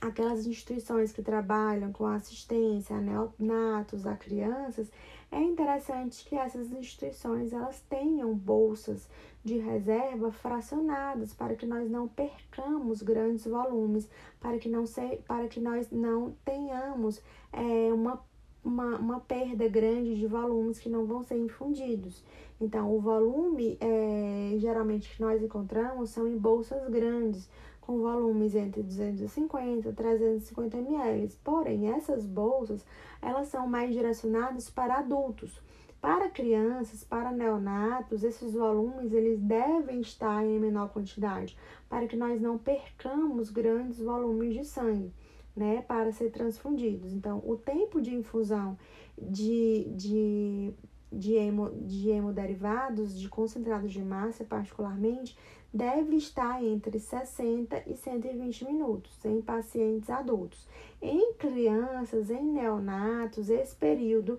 [0.00, 4.90] aquelas instituições que trabalham com assistência a neonatos, a crianças,
[5.30, 9.08] é interessante que essas instituições elas tenham bolsas
[9.44, 14.08] de reserva fracionadas para que nós não percamos grandes volumes,
[14.40, 18.20] para que, não se, para que nós não tenhamos é, uma,
[18.64, 22.24] uma, uma perda grande de volumes que não vão ser infundidos.
[22.60, 27.48] Então, o volume é, geralmente que nós encontramos são em bolsas grandes,
[27.80, 31.28] com volumes entre 250 e 350 ml.
[31.42, 32.84] Porém, essas bolsas,
[33.22, 35.60] elas são mais direcionadas para adultos.
[36.00, 41.56] Para crianças, para neonatos, esses volumes eles devem estar em menor quantidade,
[41.90, 45.12] para que nós não percamos grandes volumes de sangue,
[45.54, 47.12] né, para ser transfundidos.
[47.12, 48.78] Então, o tempo de infusão
[49.18, 50.74] de, de
[51.12, 55.36] de, hemo, de hemoderivados, de concentrados de massa particularmente,
[55.72, 60.66] deve estar entre 60 e 120 minutos em pacientes adultos.
[61.00, 64.38] Em crianças, em neonatos, esse período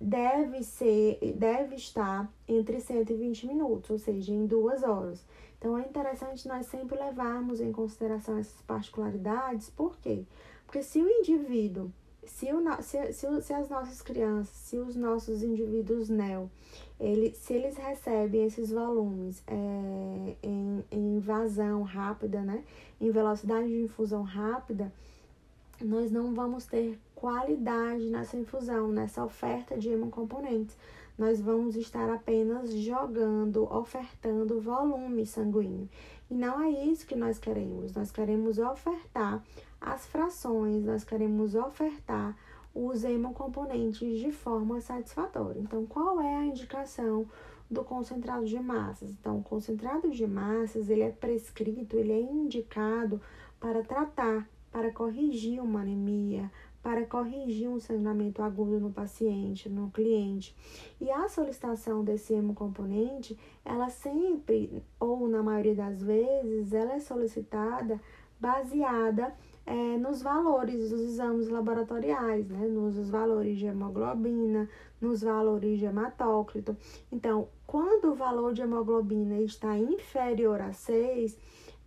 [0.00, 5.24] deve ser, deve estar entre 120 minutos, ou seja, em duas horas.
[5.58, 10.24] Então é interessante nós sempre levarmos em consideração essas particularidades, por quê?
[10.24, 11.90] Porque se o indivíduo
[12.24, 16.48] se, o, se, se, se, as nossas crianças, se os nossos indivíduos NEO,
[17.00, 22.62] ele, se eles recebem esses volumes é, em, em invasão rápida, né,
[23.00, 24.92] em velocidade de infusão rápida,
[25.80, 30.76] nós não vamos ter qualidade nessa infusão, nessa oferta de hemocomponentes.
[31.18, 35.88] Nós vamos estar apenas jogando, ofertando volume sanguíneo.
[36.30, 37.92] E não é isso que nós queremos.
[37.92, 39.42] Nós queremos ofertar
[39.84, 42.36] as frações, nós queremos ofertar
[42.74, 45.60] os hemocomponentes de forma satisfatória.
[45.60, 47.26] Então, qual é a indicação
[47.70, 49.10] do concentrado de massas?
[49.10, 53.20] Então, o concentrado de massas, ele é prescrito, ele é indicado
[53.58, 56.50] para tratar, para corrigir uma anemia,
[56.82, 60.56] para corrigir um sangramento agudo no paciente, no cliente.
[61.00, 68.00] E a solicitação desse hemocomponente, ela sempre, ou na maioria das vezes, ela é solicitada
[68.40, 69.32] baseada
[69.64, 72.66] é, nos valores dos exames laboratoriais, né?
[72.66, 74.68] Nos valores de hemoglobina,
[75.00, 76.76] nos valores de hematócrito.
[77.10, 81.36] Então, quando o valor de hemoglobina está inferior a 6,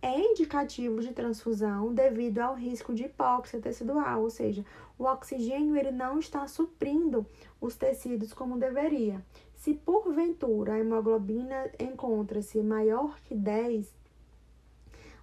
[0.02, 4.64] é indicativo de transfusão devido ao risco de hipóxia tecidual, ou seja,
[4.98, 7.26] o oxigênio ele não está suprindo
[7.60, 9.24] os tecidos como deveria.
[9.54, 13.92] Se porventura a hemoglobina encontra-se maior que 10,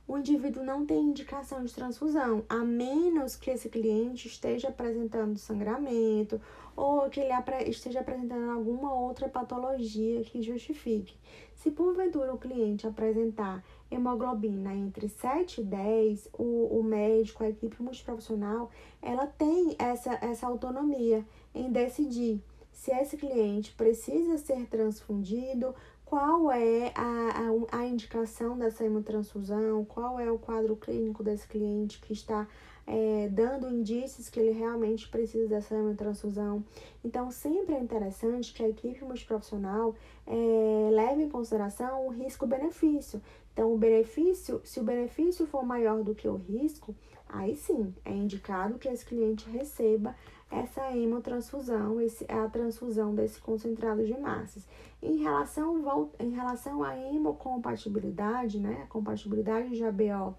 [0.07, 6.41] o indivíduo não tem indicação de transfusão, a menos que esse cliente esteja apresentando sangramento
[6.75, 7.33] ou que ele
[7.67, 11.15] esteja apresentando alguma outra patologia que justifique.
[11.55, 17.81] Se porventura o cliente apresentar hemoglobina entre 7 e 10, o, o médico, a equipe
[17.81, 18.69] multiprofissional,
[19.01, 25.73] ela tem essa, essa autonomia em decidir se esse cliente precisa ser transfundido,
[26.13, 31.99] qual é a, a, a indicação dessa hemotransfusão, qual é o quadro clínico desse cliente
[31.99, 32.47] que está
[32.85, 36.63] é, dando indícios que ele realmente precisa dessa hemotransfusão.
[37.03, 39.95] Então, sempre é interessante que a equipe multiprofissional
[40.27, 43.19] é, leve em consideração o risco-benefício.
[43.51, 46.93] Então, o benefício, se o benefício for maior do que o risco,
[47.27, 50.15] aí sim é indicado que esse cliente receba
[50.53, 54.67] essa hemotransfusão, esse, a transfusão desse concentrado de massas.
[55.01, 60.35] Em relação, em relação à hemocompatibilidade, né, a compatibilidade de ABO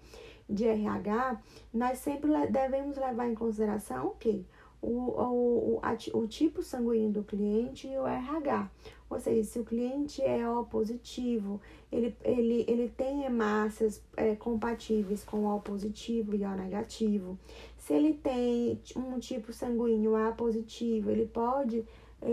[0.49, 1.41] de RH,
[1.73, 4.45] nós sempre devemos levar em consideração o quê?
[4.85, 8.69] o, o, o, o tipo sanguíneo do cliente e o RH.
[9.09, 15.23] Ou seja, se o cliente é O positivo, ele, ele, ele tem hemácias é, compatíveis
[15.23, 17.37] com O positivo e O negativo.
[17.85, 21.85] Se ele tem um tipo sanguíneo A positivo, ele pode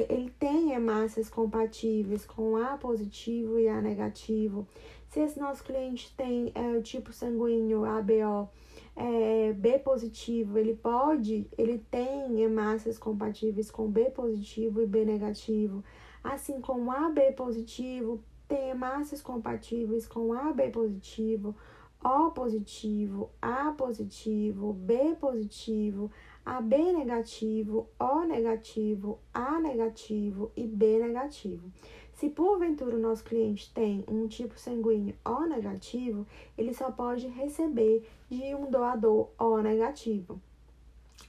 [0.09, 4.67] ele tem hemácias compatíveis com A positivo e A negativo.
[5.09, 8.49] Se esse nosso cliente tem é, o tipo sanguíneo ABO
[8.97, 15.85] é, B positivo, ele pode, ele tem hemácias compatíveis com B positivo e B negativo,
[16.25, 21.55] assim como AB positivo tem hemácias compatíveis com AB positivo,
[22.05, 26.11] O positivo, A positivo, B positivo,
[26.45, 31.71] AB negativo, O negativo, A negativo e B negativo.
[32.15, 36.27] Se porventura o nosso cliente tem um tipo sanguíneo O negativo,
[36.59, 40.41] ele só pode receber de um doador O negativo.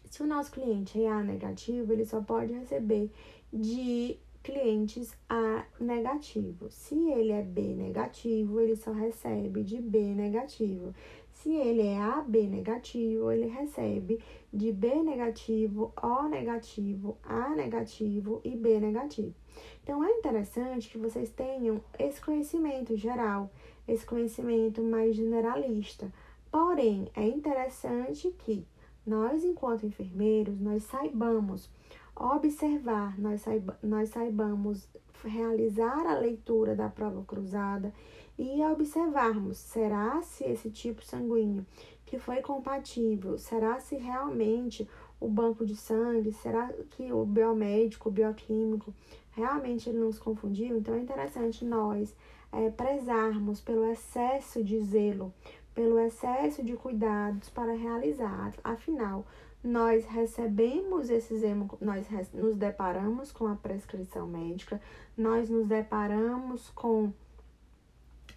[0.10, 3.12] Se o nosso cliente é A negativo, ele só pode receber
[3.52, 6.70] de clientes A negativo.
[6.70, 10.94] Se ele é B negativo, ele só recebe de B negativo.
[11.32, 14.20] Se ele é AB negativo, ele recebe
[14.52, 19.34] de B negativo, O negativo, A negativo e B negativo.
[19.82, 23.50] Então é interessante que vocês tenham esse conhecimento geral,
[23.88, 26.12] esse conhecimento mais generalista.
[26.52, 28.66] Porém, é interessante que
[29.06, 31.70] nós, enquanto enfermeiros, nós saibamos
[32.16, 34.88] observar, nós, saiba, nós saibamos
[35.24, 37.94] realizar a leitura da prova cruzada
[38.38, 41.66] e observarmos, será se esse tipo sanguíneo
[42.06, 44.88] que foi compatível, será se realmente
[45.20, 48.94] o banco de sangue, será que o biomédico, o bioquímico,
[49.32, 50.78] realmente ele nos confundiu?
[50.78, 52.16] Então é interessante nós
[52.52, 55.34] é, prezarmos pelo excesso de zelo,
[55.74, 58.54] pelo excesso de cuidados para realizar.
[58.64, 59.26] Afinal,
[59.64, 61.42] nós recebemos esses
[61.80, 64.82] nós nos deparamos com a prescrição médica,
[65.18, 67.14] nós nos deparamos com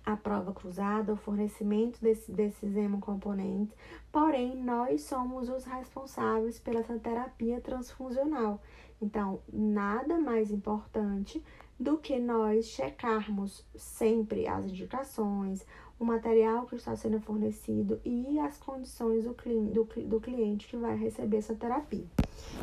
[0.04, 3.76] a prova cruzada, o fornecimento desse, desses hemocomponentes,
[4.12, 8.62] porém nós somos os responsáveis pela essa terapia transfusional.
[9.02, 11.42] Então, nada mais importante
[11.78, 15.66] do que nós checarmos sempre as indicações,
[15.98, 19.34] o material que está sendo fornecido e as condições do,
[19.72, 22.04] do, do cliente que vai receber essa terapia.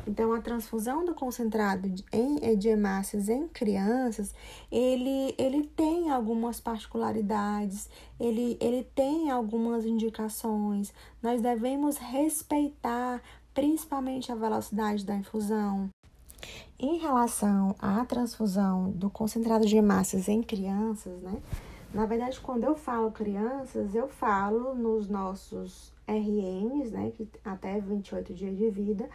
[0.07, 4.34] Então, a transfusão do concentrado em, de hemácias em crianças,
[4.71, 10.93] ele, ele tem algumas particularidades, ele, ele tem algumas indicações.
[11.21, 13.21] Nós devemos respeitar
[13.53, 15.89] principalmente a velocidade da infusão.
[16.77, 21.41] Em relação à transfusão do concentrado de hemácias em crianças, né?
[21.93, 28.33] Na verdade, quando eu falo crianças, eu falo nos nossos RNs, né, que até 28
[28.33, 29.07] dias de vida,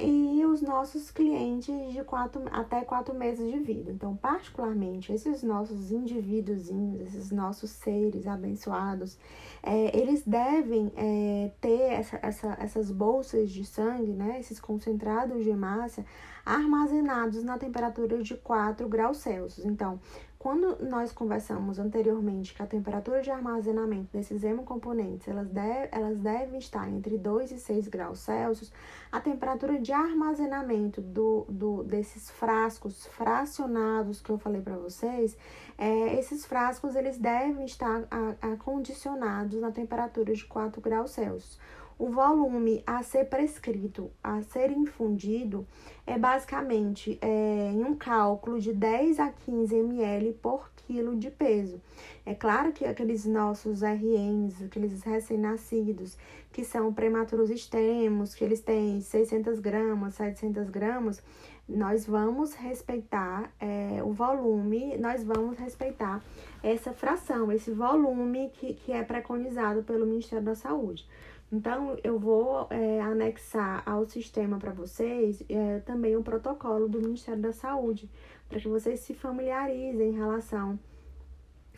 [0.00, 3.90] e os nossos clientes de quatro, até quatro meses de vida.
[3.90, 9.18] Então, particularmente, esses nossos indivíduos, esses nossos seres abençoados,
[9.62, 15.50] é, eles devem é, ter essa, essa, essas bolsas de sangue, né, esses concentrados de
[15.50, 16.06] hemácia,
[16.46, 19.64] armazenados na temperatura de 4 graus Celsius.
[19.64, 19.98] Então,
[20.44, 26.58] quando nós conversamos anteriormente que a temperatura de armazenamento desses hemocomponentes elas, deve, elas devem
[26.58, 28.70] estar entre 2 e 6 graus Celsius,
[29.10, 35.34] a temperatura de armazenamento do, do, desses frascos fracionados que eu falei para vocês,
[35.78, 38.06] é, esses frascos eles devem estar
[38.42, 41.58] acondicionados na temperatura de 4 graus Celsius.
[41.96, 45.64] O volume a ser prescrito, a ser infundido,
[46.04, 51.80] é basicamente é, em um cálculo de 10 a 15 ml por quilo de peso.
[52.26, 56.16] É claro que aqueles nossos RNs, aqueles recém-nascidos,
[56.52, 61.22] que são prematuros extremos, que eles têm 600 gramas, 700 gramas,
[61.68, 66.22] nós vamos respeitar é, o volume, nós vamos respeitar
[66.62, 71.06] essa fração, esse volume que, que é preconizado pelo Ministério da Saúde.
[71.54, 77.40] Então, eu vou é, anexar ao sistema para vocês é, também o protocolo do Ministério
[77.40, 78.10] da Saúde,
[78.48, 80.76] para que vocês se familiarizem em relação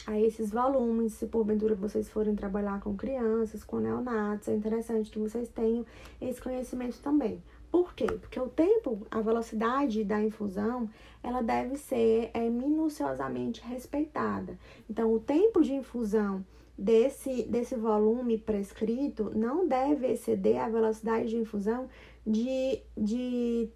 [0.06, 1.12] a esses volumes.
[1.12, 5.84] Se porventura vocês forem trabalhar com crianças, com neonatos, é interessante que vocês tenham
[6.22, 7.42] esse conhecimento também.
[7.70, 8.06] Por quê?
[8.06, 10.88] Porque o tempo, a velocidade da infusão,
[11.22, 14.58] ela deve ser é, minuciosamente respeitada.
[14.88, 16.42] Então, o tempo de infusão
[16.76, 21.88] desse, desse volume prescrito não deve exceder a velocidade de infusão
[22.26, 23.68] de, de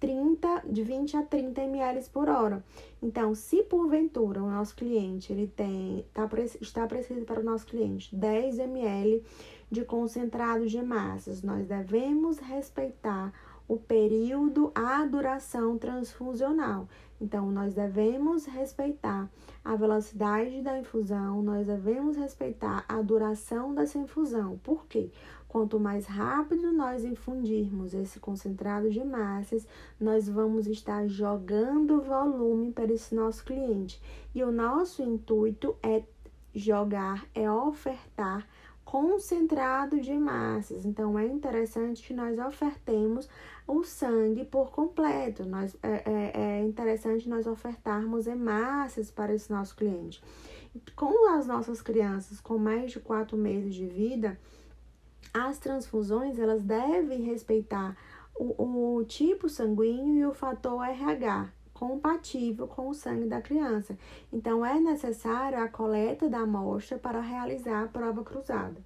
[0.00, 2.64] 30, de 20 a 30 ml por hora.
[3.02, 6.28] Então, se porventura o nosso cliente ele tem, tá,
[6.60, 9.22] está prescrito para o nosso cliente 10 ml
[9.70, 13.32] de concentrado de massas, nós devemos respeitar
[13.70, 16.88] o período, a duração transfusional.
[17.20, 19.30] Então, nós devemos respeitar
[19.64, 24.58] a velocidade da infusão, nós devemos respeitar a duração dessa infusão.
[24.64, 25.08] Por quê?
[25.46, 29.64] Quanto mais rápido nós infundirmos esse concentrado de massas,
[30.00, 34.02] nós vamos estar jogando volume para esse nosso cliente.
[34.34, 36.02] E o nosso intuito é
[36.52, 38.44] jogar, é ofertar
[38.90, 40.84] concentrado de massas.
[40.84, 43.28] Então, é interessante que nós ofertemos
[43.70, 45.44] o sangue por completo.
[45.44, 50.22] Nós, é, é, é interessante nós ofertarmos hemácias para esse nosso cliente.
[50.96, 54.38] Com as nossas crianças com mais de quatro meses de vida,
[55.32, 57.96] as transfusões elas devem respeitar
[58.34, 63.96] o, o tipo sanguíneo e o fator RH, compatível com o sangue da criança.
[64.32, 68.76] Então, é necessário a coleta da amostra para realizar a prova cruzada.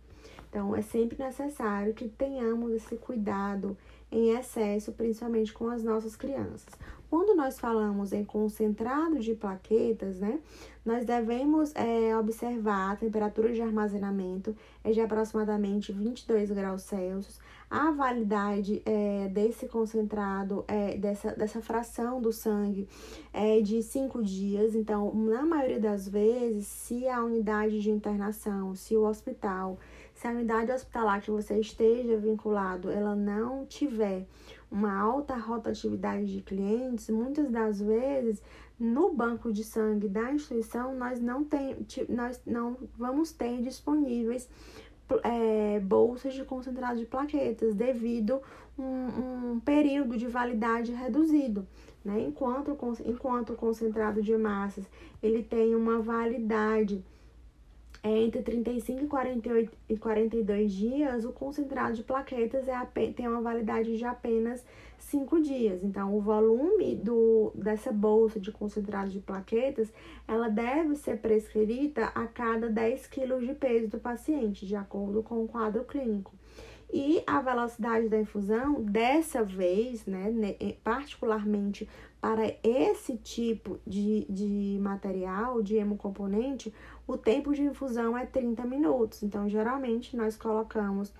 [0.48, 3.76] Então, é sempre necessário que tenhamos esse cuidado
[4.14, 6.72] em excesso, principalmente com as nossas crianças.
[7.10, 10.38] Quando nós falamos em concentrado de plaquetas, né,
[10.84, 17.40] nós devemos é, observar a temperatura de armazenamento é de aproximadamente 22 graus Celsius.
[17.68, 22.88] A validade é, desse concentrado, é, dessa, dessa fração do sangue,
[23.32, 24.74] é de 5 dias.
[24.74, 29.78] Então, na maioria das vezes, se a unidade de internação, se o hospital
[30.24, 34.26] se a unidade hospitalar que você esteja vinculado, ela não tiver
[34.70, 38.42] uma alta rotatividade de clientes, muitas das vezes
[38.80, 41.76] no banco de sangue da instituição nós não, tem,
[42.08, 44.48] nós não vamos ter disponíveis
[45.22, 48.40] é, bolsas de concentrado de plaquetas devido
[48.78, 51.66] um, um período de validade reduzido.
[52.02, 52.22] Né?
[52.22, 54.86] Enquanto, enquanto o concentrado de massas
[55.22, 57.04] ele tem uma validade
[58.04, 62.86] é, entre 35 e, 48, e 42 dias, o concentrado de plaquetas é,
[63.16, 64.62] tem uma validade de apenas
[64.98, 65.82] 5 dias.
[65.82, 69.90] Então, o volume do, dessa bolsa de concentrado de plaquetas,
[70.28, 75.42] ela deve ser prescrita a cada 10 quilos de peso do paciente, de acordo com
[75.42, 76.34] o quadro clínico.
[76.92, 80.30] E a velocidade da infusão, dessa vez, né,
[80.84, 81.88] particularmente
[82.20, 86.72] para esse tipo de, de material, de hemocomponente,
[87.06, 89.22] o tempo de infusão é 30 minutos.
[89.22, 91.12] Então, geralmente, nós colocamos,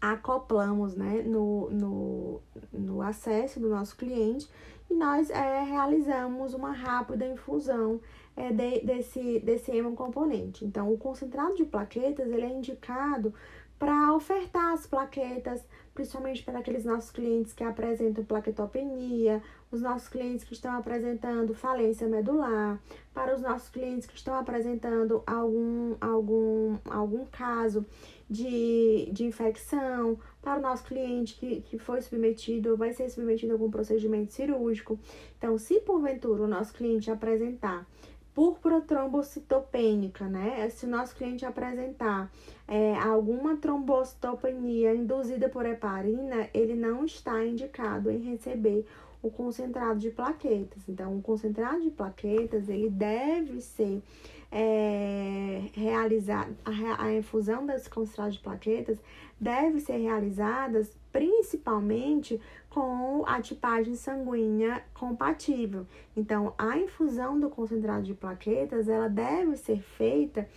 [0.00, 2.40] acoplamos né, no, no,
[2.72, 4.48] no acesso do nosso cliente
[4.90, 8.00] e nós é, realizamos uma rápida infusão
[8.36, 10.64] é, de, desse, desse hemocomponente.
[10.64, 13.34] Então, o concentrado de plaquetas, ele é indicado
[13.78, 19.42] para ofertar as plaquetas, principalmente para aqueles nossos clientes que apresentam plaquetopenia,
[19.72, 22.78] os nossos clientes que estão apresentando falência medular,
[23.14, 27.84] para os nossos clientes que estão apresentando algum, algum, algum caso
[28.28, 33.54] de, de infecção, para o nosso cliente que, que foi submetido vai ser submetido a
[33.54, 35.00] algum procedimento cirúrgico.
[35.38, 37.86] Então, se porventura o nosso cliente apresentar
[38.34, 40.68] púrpura trombocitopênica, né?
[40.70, 42.30] Se o nosso cliente apresentar
[42.66, 48.86] é, alguma trombocitopenia induzida por heparina, ele não está indicado em receber
[49.22, 50.88] o concentrado de plaquetas.
[50.88, 54.02] Então, o concentrado de plaquetas, ele deve ser
[54.50, 58.98] é, realizado, a, a infusão desse concentrado de plaquetas
[59.40, 65.86] deve ser realizada principalmente com a tipagem sanguínea compatível.
[66.16, 70.48] Então, a infusão do concentrado de plaquetas, ela deve ser feita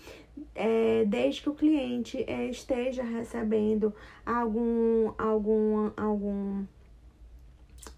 [0.54, 3.94] é, desde que o cliente é, esteja recebendo
[4.26, 6.66] algum, algum, algum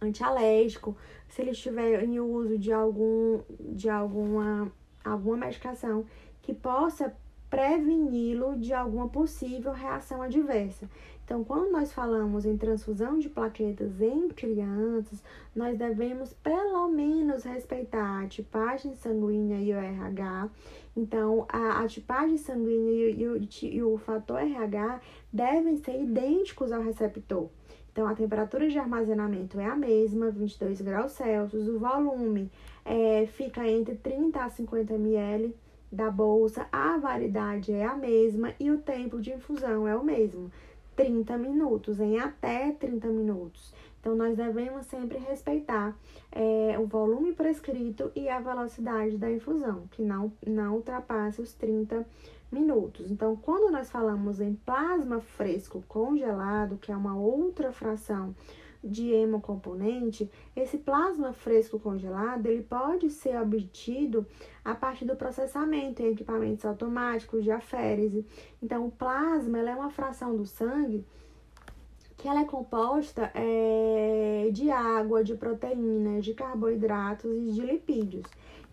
[0.02, 0.96] antialérgico,
[1.30, 4.72] se ele estiver em uso de, algum, de alguma,
[5.04, 6.06] alguma medicação
[6.42, 7.14] que possa
[7.50, 10.90] preveni-lo de alguma possível reação adversa.
[11.24, 15.22] Então, quando nós falamos em transfusão de plaquetas em crianças,
[15.54, 20.50] nós devemos pelo menos respeitar a tipagem sanguínea e o RH.
[20.96, 26.82] Então, a, a tipagem sanguínea e, e, e o fator RH devem ser idênticos ao
[26.82, 27.50] receptor.
[27.98, 32.48] Então, a temperatura de armazenamento é a mesma, 22 graus Celsius, o volume
[32.86, 35.56] é, fica entre 30 a 50 ml
[35.91, 40.52] da bolsa, a validade é a mesma e o tempo de infusão é o mesmo,
[40.95, 43.74] 30 minutos, em até 30 minutos.
[44.00, 45.98] Então, nós devemos sempre respeitar
[46.32, 51.95] é, o volume prescrito e a velocidade da infusão, que não, não ultrapasse os 30
[51.95, 53.12] minutos minutos.
[53.12, 58.36] Então, quando nós falamos em plasma fresco congelado, que é uma outra fração
[58.84, 64.26] de hemocomponente, esse plasma fresco congelado, ele pode ser obtido
[64.64, 68.26] a partir do processamento em equipamentos automáticos de aférese.
[68.62, 71.06] Então, o plasma é uma fração do sangue
[72.18, 78.26] que ela é composta é, de água, de proteínas, de carboidratos e de lipídios.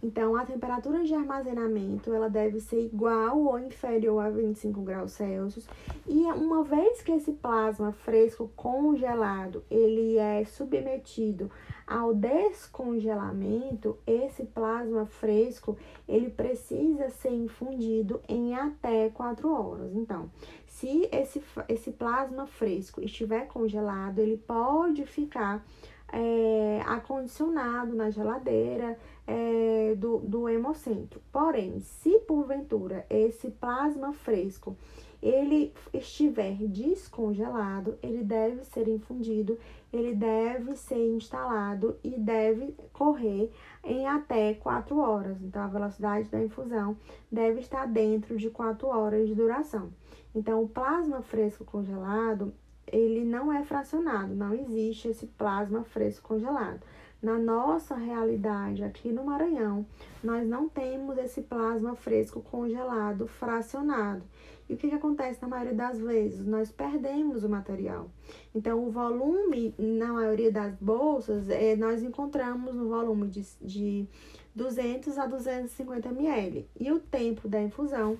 [0.04, 5.66] Então, a temperatura de armazenamento ela deve ser igual ou inferior a 25 graus Celsius.
[6.06, 11.50] E uma vez que esse plasma fresco congelado ele é submetido
[11.86, 15.74] ao descongelamento, esse plasma fresco
[16.06, 19.94] ele precisa ser infundido em até 4 horas.
[19.94, 20.30] Então,
[20.66, 25.64] se esse, esse plasma fresco estiver congelado, ele pode ficar
[26.12, 28.96] é, acondicionado na geladeira
[29.26, 31.20] é, do, do hemocentro.
[31.32, 34.76] Porém, se porventura esse plasma fresco
[35.24, 39.58] ele estiver descongelado, ele deve ser infundido,
[39.90, 43.50] ele deve ser instalado e deve correr
[43.82, 45.40] em até 4 horas.
[45.40, 46.94] Então, a velocidade da infusão
[47.32, 49.94] deve estar dentro de 4 horas de duração.
[50.34, 52.52] Então, o plasma fresco congelado,
[52.86, 56.80] ele não é fracionado, não existe esse plasma fresco congelado.
[57.24, 59.86] Na nossa realidade aqui no Maranhão,
[60.22, 64.22] nós não temos esse plasma fresco congelado fracionado.
[64.68, 66.44] E o que, que acontece na maioria das vezes?
[66.44, 68.10] Nós perdemos o material.
[68.54, 74.06] Então, o volume, na maioria das bolsas, é, nós encontramos no volume de, de
[74.54, 76.68] 200 a 250 ml.
[76.78, 78.18] E o tempo da infusão,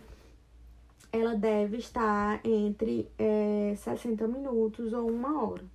[1.13, 5.74] ela deve estar entre é, 60 minutos ou uma hora.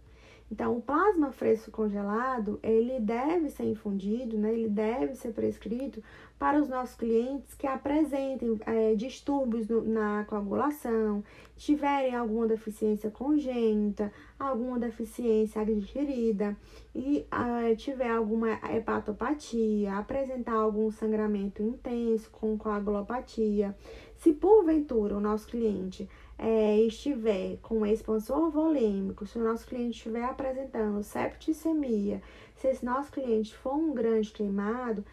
[0.52, 4.52] Então, o plasma fresco congelado, ele deve ser infundido, né?
[4.52, 6.02] ele deve ser prescrito
[6.40, 11.24] para os nossos clientes que apresentem é, distúrbios no, na coagulação,
[11.56, 16.58] tiverem alguma deficiência congênita, alguma deficiência adquirida
[16.96, 23.76] e é, tiver alguma hepatopatia, apresentar algum sangramento intenso com coagulopatia.
[24.16, 26.10] Se porventura o nosso cliente
[26.40, 32.22] é, estiver com expansor volêmico, se o nosso cliente estiver apresentando septicemia,
[32.56, 35.04] se esse nosso cliente for um grande queimado,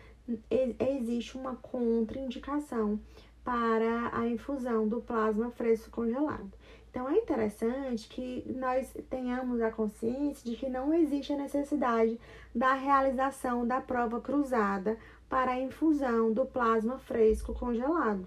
[0.79, 3.01] existe uma contraindicação
[3.45, 6.53] para a infusão do plasma fresco congelado.
[6.91, 12.19] Então é interessante que nós tenhamos a consciência de que não existe a necessidade
[12.55, 14.97] da realização da prova cruzada
[15.29, 18.27] para a infusão do plasma fresco congelado.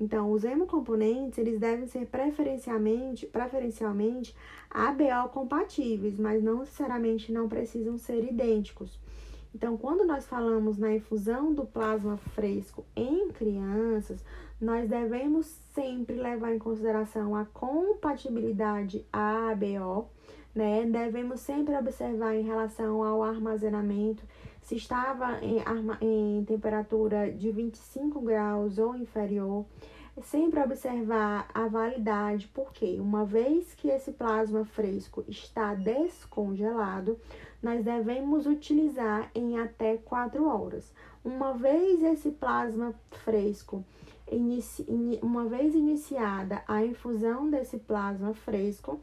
[0.00, 4.34] Então, os hemocomponentes, eles devem ser preferencialmente, preferencialmente
[4.70, 8.98] ABO compatíveis, mas não necessariamente não precisam ser idênticos.
[9.54, 14.22] Então, quando nós falamos na infusão do plasma fresco em crianças,
[14.60, 20.08] nós devemos sempre levar em consideração a compatibilidade ABO,
[20.54, 20.84] né?
[20.84, 24.22] Devemos sempre observar em relação ao armazenamento
[24.68, 25.62] se estava em,
[26.02, 29.64] em temperatura de 25 graus ou inferior,
[30.20, 37.18] sempre observar a validade, porque uma vez que esse plasma fresco está descongelado,
[37.62, 40.92] nós devemos utilizar em até 4 horas.
[41.24, 42.94] Uma vez esse plasma
[43.24, 43.82] fresco,
[44.30, 44.84] inici,
[45.22, 49.00] uma vez iniciada a infusão desse plasma fresco,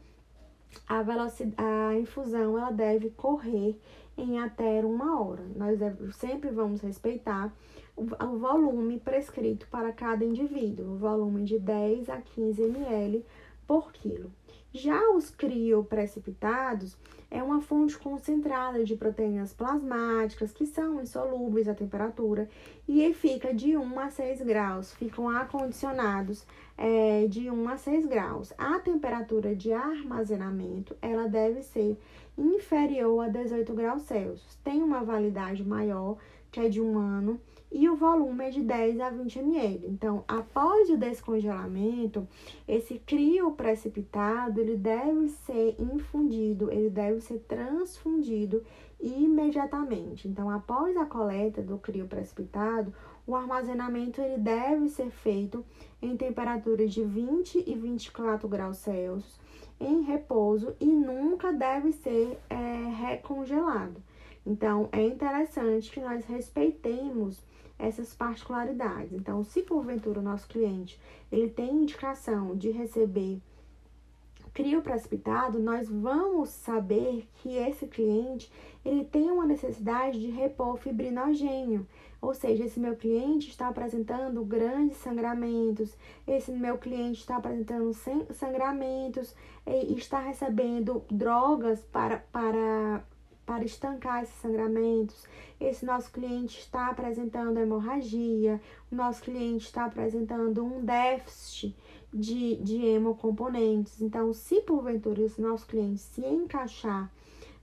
[0.86, 3.76] a, velocidade, a infusão ela deve correr
[4.16, 5.44] em até uma hora.
[5.54, 5.78] Nós
[6.16, 7.52] sempre vamos respeitar
[7.96, 13.24] o, o volume prescrito para cada indivíduo, o volume de 10 a 15 ml
[13.66, 14.30] por quilo.
[14.72, 16.98] Já os crioprecipitados
[17.30, 22.46] é uma fonte concentrada de proteínas plasmáticas que são insolúveis à temperatura
[22.86, 26.46] e fica de 1 a 6 graus, ficam acondicionados
[26.76, 28.52] é, de 1 a 6 graus.
[28.58, 31.98] A temperatura de armazenamento ela deve ser
[32.36, 34.58] inferior a 18 graus Celsius.
[34.62, 36.16] Tem uma validade maior,
[36.50, 39.86] que é de um ano, e o volume é de 10 a 20 ml.
[39.88, 42.26] Então, após o descongelamento,
[42.66, 48.62] esse crio precipitado, ele deve ser infundido, ele deve ser transfundido
[49.00, 50.28] imediatamente.
[50.28, 52.94] Então, após a coleta do crio precipitado,
[53.26, 55.64] o armazenamento ele deve ser feito
[56.00, 59.38] em temperaturas de 20 e 24 graus Celsius
[59.80, 62.56] em repouso e nunca deve ser é,
[62.98, 64.02] recongelado.
[64.46, 67.42] Então, é interessante que nós respeitemos
[67.78, 69.12] essas particularidades.
[69.12, 70.98] Então, se porventura o nosso cliente
[71.30, 73.40] ele tem indicação de receber
[74.56, 78.50] crio precipitado, nós vamos saber que esse cliente
[78.82, 81.86] ele tem uma necessidade de repor fibrinogênio,
[82.20, 85.94] ou seja, esse meu cliente está apresentando grandes sangramentos,
[86.26, 87.92] esse meu cliente está apresentando
[88.32, 89.34] sangramentos
[89.66, 93.04] e está recebendo drogas para, para
[93.46, 95.24] para estancar esses sangramentos.
[95.58, 98.60] Esse nosso cliente está apresentando hemorragia,
[98.90, 101.74] o nosso cliente está apresentando um déficit
[102.12, 104.00] de, de hemocomponentes.
[104.00, 107.10] Então, se porventura esse nosso cliente se encaixar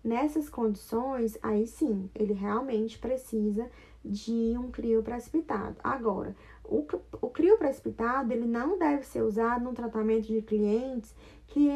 [0.03, 3.69] nessas condições, aí sim, ele realmente precisa
[4.03, 5.77] de um crio precipitado.
[5.83, 6.85] Agora, o,
[7.21, 11.15] o crio precipitado ele não deve ser usado no tratamento de clientes
[11.47, 11.69] que,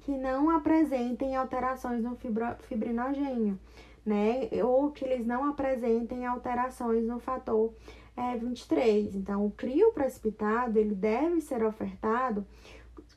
[0.00, 2.16] que não apresentem alterações no
[2.60, 3.58] fibrinogênio,
[4.04, 4.48] né?
[4.64, 7.72] Ou que eles não apresentem alterações no fator
[8.16, 9.14] é, 23.
[9.14, 12.46] Então, o crio precipitado ele deve ser ofertado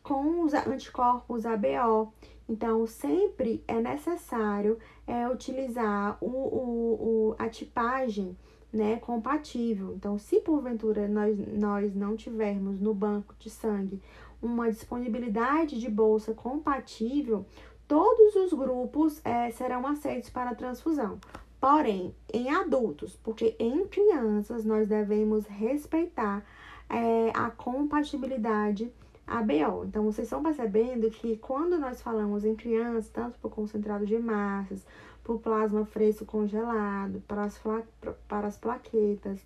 [0.03, 2.13] com os anticorpos ABO.
[2.49, 8.37] Então, sempre é necessário é, utilizar o, o, o, a tipagem
[8.71, 9.93] né, compatível.
[9.95, 14.01] Então, se porventura nós, nós não tivermos no banco de sangue
[14.41, 17.45] uma disponibilidade de bolsa compatível,
[17.87, 21.19] todos os grupos é, serão aceitos para transfusão.
[21.59, 26.45] Porém, em adultos, porque em crianças nós devemos respeitar
[26.89, 28.91] é, a compatibilidade
[29.27, 29.83] ABO.
[29.85, 34.85] Então, vocês estão percebendo que quando nós falamos em crianças, tanto por concentrado de massas,
[35.23, 37.59] por plasma fresco congelado, para as,
[38.27, 39.39] para as plaquetas,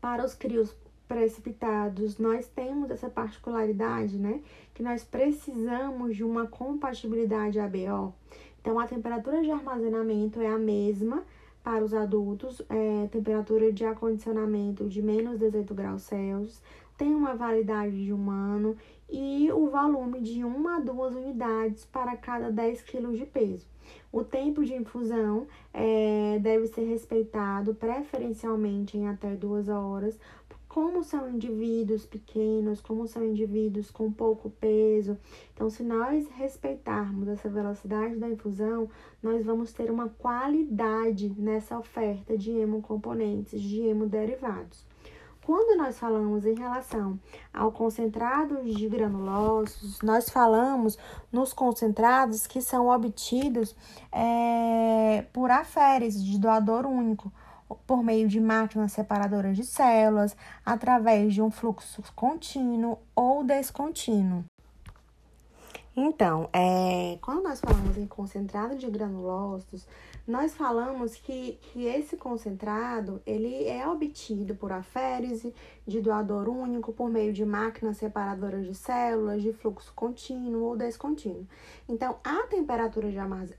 [0.00, 0.74] para os crios
[1.06, 4.40] precipitados, nós temos essa particularidade, né?
[4.72, 8.14] Que nós precisamos de uma compatibilidade ABO.
[8.62, 11.22] Então, a temperatura de armazenamento é a mesma
[11.62, 16.60] para os adultos, é, temperatura de acondicionamento de menos 18 graus Celsius,
[16.96, 18.76] tem uma validade de um ano
[19.10, 23.66] e o volume de 1 a 2 unidades para cada 10 kg de peso.
[24.10, 30.18] O tempo de infusão é, deve ser respeitado preferencialmente em até duas horas,
[30.72, 35.18] como são indivíduos pequenos, como são indivíduos com pouco peso.
[35.52, 38.88] Então, se nós respeitarmos essa velocidade da infusão,
[39.22, 44.86] nós vamos ter uma qualidade nessa oferta de hemocomponentes, de hemoderivados.
[45.44, 47.18] Quando nós falamos em relação
[47.52, 50.96] ao concentrado de granulócitos, nós falamos
[51.32, 53.74] nos concentrados que são obtidos
[54.12, 57.32] é, por aféres de doador único
[57.86, 64.44] por meio de máquinas separadoras de células, através de um fluxo contínuo ou descontínuo.
[65.94, 69.86] Então, é, quando nós falamos em concentrado de granulócitos,
[70.26, 75.52] nós falamos que, que esse concentrado ele é obtido por aférese
[75.86, 81.46] de doador único por meio de máquinas separadoras de células de fluxo contínuo ou descontínuo.
[81.86, 83.10] Então, a temperatura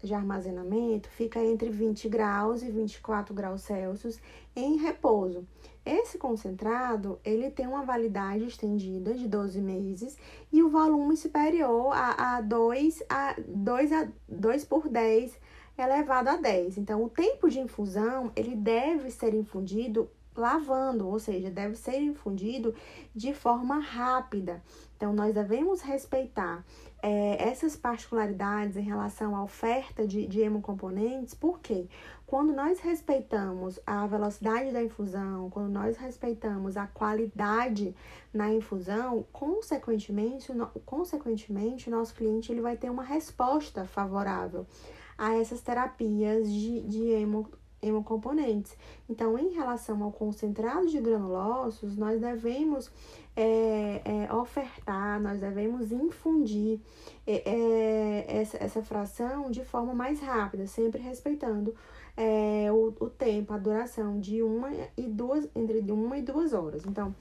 [0.02, 4.20] de armazenamento fica entre 20 graus e 24 graus Celsius
[4.56, 5.46] em repouso.
[5.86, 10.18] Esse concentrado, ele tem uma validade estendida de 12 meses
[10.52, 15.38] e o volume superior a, a 2 a 2 a 2 por 10
[15.78, 16.78] elevado a 10.
[16.78, 22.74] Então, o tempo de infusão, ele deve ser infundido lavando, ou seja, deve ser infundido
[23.14, 24.64] de forma rápida.
[24.98, 26.64] Então, nós devemos respeitar
[27.02, 31.88] é, essas particularidades em relação à oferta de, de hemocomponentes, porque
[32.34, 37.96] quando nós respeitamos a velocidade da infusão, quando nós respeitamos a qualidade
[38.34, 44.66] na infusão, consequentemente, no, consequentemente o nosso cliente ele vai ter uma resposta favorável
[45.16, 47.48] a essas terapias de, de hemo,
[47.84, 48.76] hemocomponentes.
[49.08, 52.90] Então, em relação ao concentrado de granulócitos, nós devemos
[53.36, 56.80] é, é, ofertar, nós devemos infundir
[57.28, 61.76] é, é, essa, essa fração de forma mais rápida, sempre respeitando
[62.16, 66.86] é, o, o tempo, a duração de uma e duas, entre uma e duas horas.
[66.86, 67.14] Então,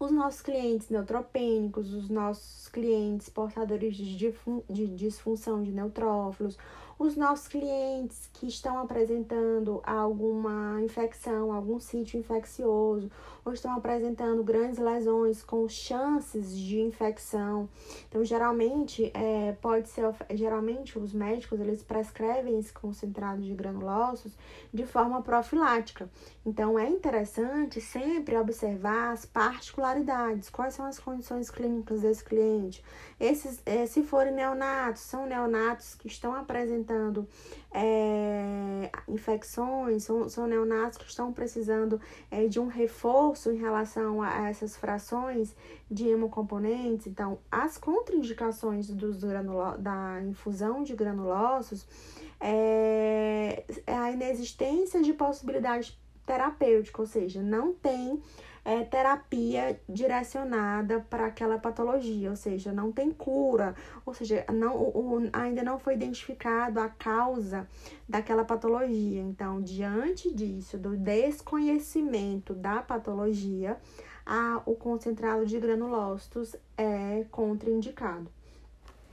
[0.00, 4.34] os nossos clientes neutropênicos, os nossos clientes portadores de,
[4.70, 6.56] de disfunção de neutrófilos,
[6.98, 13.08] os nossos clientes que estão apresentando alguma infecção, algum sítio infeccioso,
[13.44, 17.68] ou estão apresentando grandes lesões com chances de infecção.
[18.08, 24.36] Então, geralmente, é, pode ser, geralmente os médicos, eles prescrevem esse concentrado de granulócitos
[24.74, 26.10] de forma profilática.
[26.44, 32.82] Então, é interessante sempre observar as particularidades, quais são as condições clínicas desse cliente.
[33.20, 36.87] Esses, é, se forem neonatos, são neonatos que estão apresentando
[37.72, 44.48] é, infecções, são, são neonatos que estão precisando é, de um reforço em relação a
[44.48, 45.54] essas frações
[45.90, 47.06] de hemocomponentes.
[47.06, 49.18] Então, as contraindicações dos
[49.78, 51.86] da infusão de granulócitos
[52.40, 58.22] é, é a inexistência de possibilidade terapêutica, ou seja, não tem
[58.68, 65.30] é, terapia direcionada para aquela patologia, ou seja, não tem cura, ou seja, não, o,
[65.32, 67.66] ainda não foi identificado a causa
[68.06, 69.22] daquela patologia.
[69.22, 73.78] Então, diante disso, do desconhecimento da patologia,
[74.26, 78.30] a, o concentrado de granulócitos é contraindicado.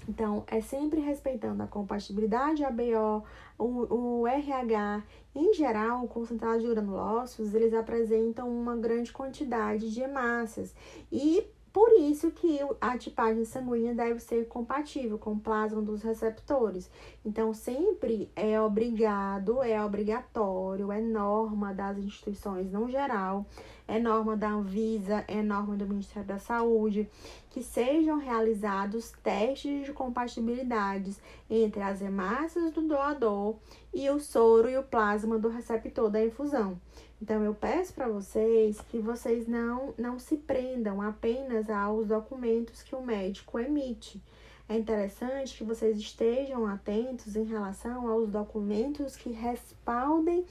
[0.05, 3.23] Então, é sempre respeitando a compatibilidade ABO,
[3.57, 5.01] o, o RH.
[5.35, 10.73] Em geral, o concentrado de granulócitos, eles apresentam uma grande quantidade de hemácias.
[11.11, 16.89] E por isso que a tipagem sanguínea deve ser compatível com o plasma dos receptores.
[17.25, 23.45] Então, sempre é obrigado, é obrigatório, é norma das instituições no geral,
[23.85, 27.09] é norma da Anvisa, é norma do Ministério da Saúde,
[27.55, 33.55] que sejam realizados testes de compatibilidades entre as hemácias do doador
[33.93, 36.77] e o soro e o plasma do receptor da infusão.
[37.21, 42.93] Então, eu peço para vocês que vocês não, não se prendam apenas aos documentos que
[42.93, 44.21] o médico emite.
[44.67, 50.45] É interessante que vocês estejam atentos em relação aos documentos que respaldem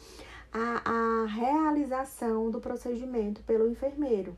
[0.51, 4.35] a, a realização do procedimento pelo enfermeiro.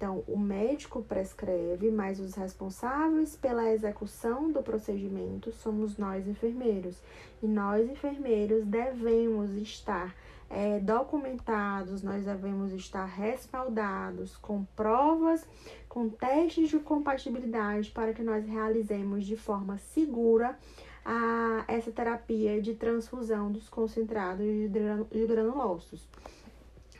[0.00, 7.02] Então, o médico prescreve, mas os responsáveis pela execução do procedimento somos nós enfermeiros.
[7.42, 10.16] E nós enfermeiros devemos estar
[10.48, 15.46] é, documentados, nós devemos estar respaldados com provas,
[15.86, 20.58] com testes de compatibilidade para que nós realizemos de forma segura
[21.04, 26.08] a, essa terapia de transfusão dos concentrados de granulócitos.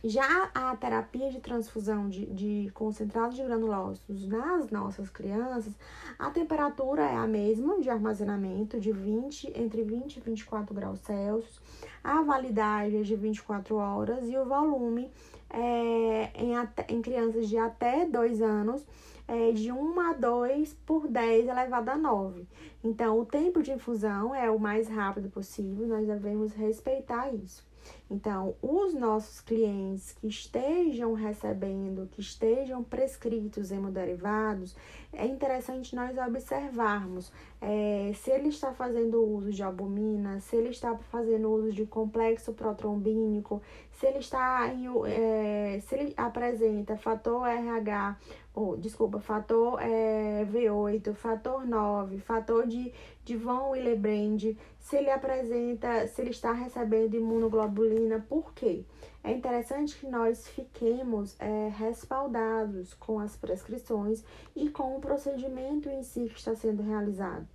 [0.02, 5.74] Já a terapia de transfusão de, de concentrados de granulócitos nas nossas crianças,
[6.18, 11.60] a temperatura é a mesma de armazenamento, de 20, entre 20 e 24 graus Celsius,
[12.02, 15.10] a validade é de 24 horas e o volume
[15.50, 16.54] é, em,
[16.88, 18.86] em crianças de até 2 anos
[19.28, 22.48] é de 1 a 2 por 10 elevado a 9.
[22.82, 27.69] Então, o tempo de infusão é o mais rápido possível, nós devemos respeitar isso.
[28.10, 34.76] Então, os nossos clientes que estejam recebendo, que estejam prescritos hemoderivados,
[35.12, 40.96] é interessante nós observarmos é, se ele está fazendo uso de albumina, se ele está
[40.96, 43.62] fazendo uso de complexo protrombínico,
[43.92, 48.16] se ele está em, é, se ele apresenta fator RH,
[48.54, 52.92] ou desculpa, fator é, V8, fator 9, fator de,
[53.24, 58.84] de von Willebrand, se ele apresenta, se ele está recebendo imunoglobulina, por quê?
[59.22, 64.24] É interessante que nós fiquemos é, respaldados com as prescrições
[64.56, 67.46] e com o procedimento em si que está sendo realizado.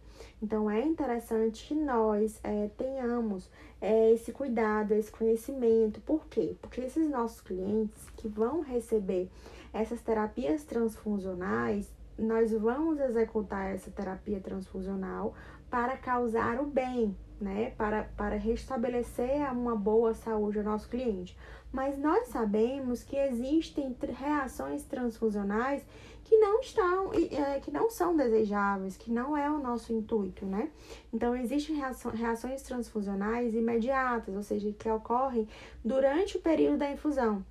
[0.42, 3.50] Então, é interessante que nós é, tenhamos
[3.82, 6.00] é, esse cuidado, esse conhecimento.
[6.02, 6.56] Por quê?
[6.62, 9.30] Porque esses nossos clientes que vão receber
[9.76, 15.34] essas terapias transfusionais, nós vamos executar essa terapia transfusional
[15.70, 17.72] para causar o bem, né?
[17.72, 21.38] Para, para restabelecer uma boa saúde ao nosso cliente.
[21.74, 25.86] Mas nós sabemos que existem reações transfusionais
[26.24, 30.72] que não estão, é, que não são desejáveis, que não é o nosso intuito, né?
[31.12, 31.76] Então, existem
[32.14, 35.50] reações transfusionais imediatas, ou seja, que ocorrem
[35.84, 37.44] durante o período da infusão.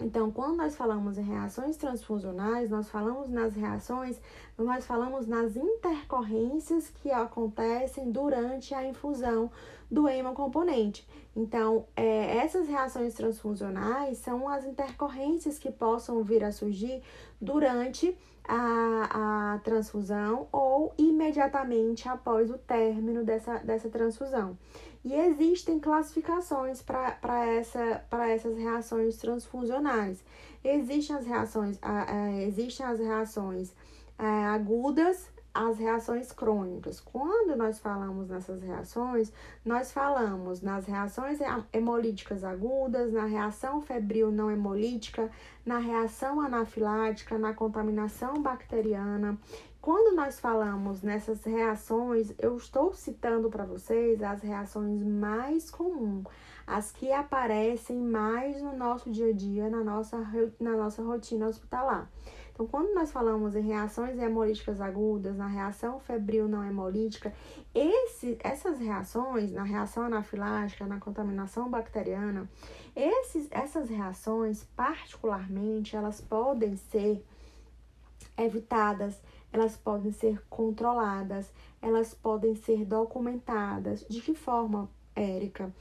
[0.00, 4.18] Então, quando nós falamos em reações transfusionais, nós falamos nas reações,
[4.58, 9.50] nós falamos nas intercorrências que acontecem durante a infusão
[9.90, 11.06] do hemocomponente.
[11.36, 17.02] Então, é, essas reações transfusionais são as intercorrências que possam vir a surgir
[17.40, 24.56] durante a, a transfusão ou imediatamente após o término dessa, dessa transfusão.
[25.04, 30.22] E existem classificações para essa, essas reações transfusionais.
[30.62, 31.78] Existem as reações,
[32.46, 33.72] existem as reações
[34.16, 37.00] agudas, as reações crônicas.
[37.00, 39.32] Quando nós falamos nessas reações,
[39.64, 41.40] nós falamos nas reações
[41.72, 45.30] hemolíticas agudas, na reação febril não hemolítica,
[45.66, 49.36] na reação anafilática, na contaminação bacteriana
[49.82, 56.24] quando nós falamos nessas reações, eu estou citando para vocês as reações mais comuns,
[56.64, 60.16] as que aparecem mais no nosso dia a dia, na nossa,
[60.60, 62.08] na nossa rotina hospitalar.
[62.52, 67.34] Então, quando nós falamos em reações hemolíticas agudas, na reação febril não hemolítica,
[67.74, 72.48] esse, essas reações, na reação anafilática, na contaminação bacteriana,
[72.94, 77.24] esses, essas reações, particularmente, elas podem ser
[78.38, 79.20] evitadas
[79.52, 84.04] elas podem ser controladas, elas podem ser documentadas.
[84.08, 85.72] De que forma, Érica?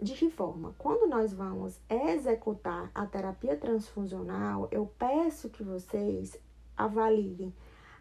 [0.00, 0.74] de que forma?
[0.78, 6.38] Quando nós vamos executar a terapia transfusional, eu peço que vocês
[6.76, 7.52] avaliem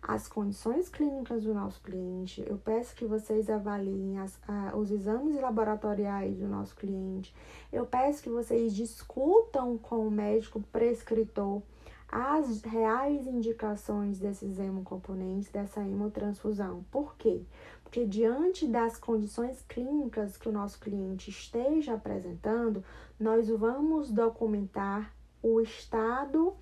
[0.01, 4.39] as condições clínicas do nosso cliente, eu peço que vocês avaliem as,
[4.75, 7.33] os exames laboratoriais do nosso cliente,
[7.73, 11.63] eu peço que vocês discutam com o médico prescritor
[12.09, 16.85] as reais indicações desses hemocomponentes, dessa hemotransfusão.
[16.89, 17.41] Por quê?
[17.83, 22.83] Porque diante das condições clínicas que o nosso cliente esteja apresentando,
[23.19, 26.53] nós vamos documentar o estado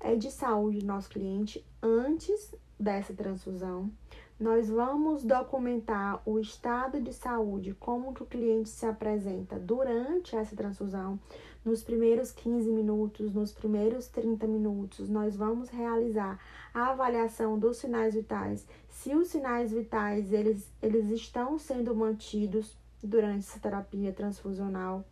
[0.00, 3.90] é, de saúde do nosso cliente antes dessa transfusão.
[4.38, 10.56] Nós vamos documentar o estado de saúde, como que o cliente se apresenta durante essa
[10.56, 11.18] transfusão.
[11.64, 16.38] Nos primeiros 15 minutos, nos primeiros 30 minutos, nós vamos realizar
[16.74, 18.66] a avaliação dos sinais vitais.
[18.90, 25.04] Se os sinais vitais eles, eles estão sendo mantidos durante essa terapia transfusional.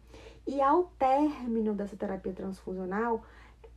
[0.47, 3.25] E ao término dessa terapia transfusional,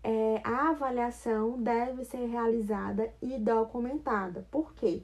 [0.03, 4.45] é, a avaliação deve ser realizada e documentada.
[4.51, 5.01] Por quê?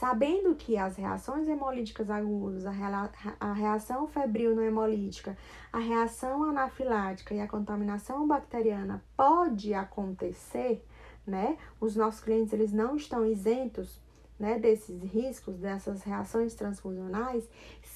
[0.00, 5.36] Sabendo que as reações hemolíticas agudas, a reação febril não hemolítica,
[5.70, 10.82] a reação anafilática e a contaminação bacteriana pode acontecer,
[11.26, 11.58] né?
[11.78, 14.00] Os nossos clientes eles não estão isentos
[14.38, 17.46] né, desses riscos, dessas reações transfusionais,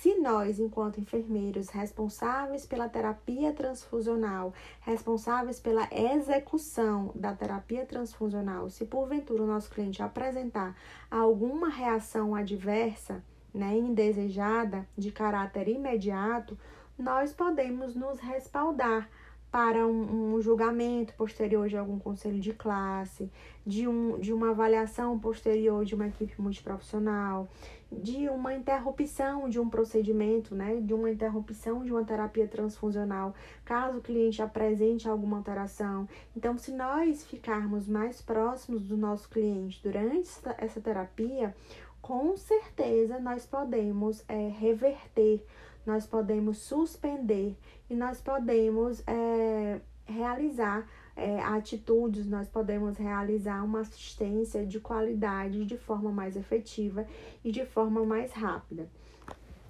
[0.05, 4.53] se nós, enquanto enfermeiros responsáveis pela terapia transfusional,
[4.83, 10.77] responsáveis pela execução da terapia transfusional, se porventura o nosso cliente apresentar
[11.11, 13.25] alguma reação adversa,
[13.55, 16.59] né, indesejada, de caráter imediato,
[16.99, 19.09] nós podemos nos respaldar
[19.55, 23.31] para um, um, julgamento posterior de algum conselho de classe,
[23.65, 27.49] de, um, de uma avaliação posterior de uma equipe multiprofissional,
[27.89, 33.33] de uma interrupção de um procedimento, né, de uma interrupção de uma terapia transfusional,
[33.65, 36.09] caso o cliente apresente alguma alteração.
[36.37, 41.55] Então, se nós ficarmos mais próximos do nosso cliente durante essa terapia,
[42.03, 45.47] com certeza nós podemos é, reverter
[45.87, 47.57] nós podemos suspender
[47.89, 55.78] e nós podemos é, realizar é, atitudes, nós podemos realizar uma assistência de qualidade de
[55.78, 57.07] forma mais efetiva
[57.45, 58.89] e de forma mais rápida.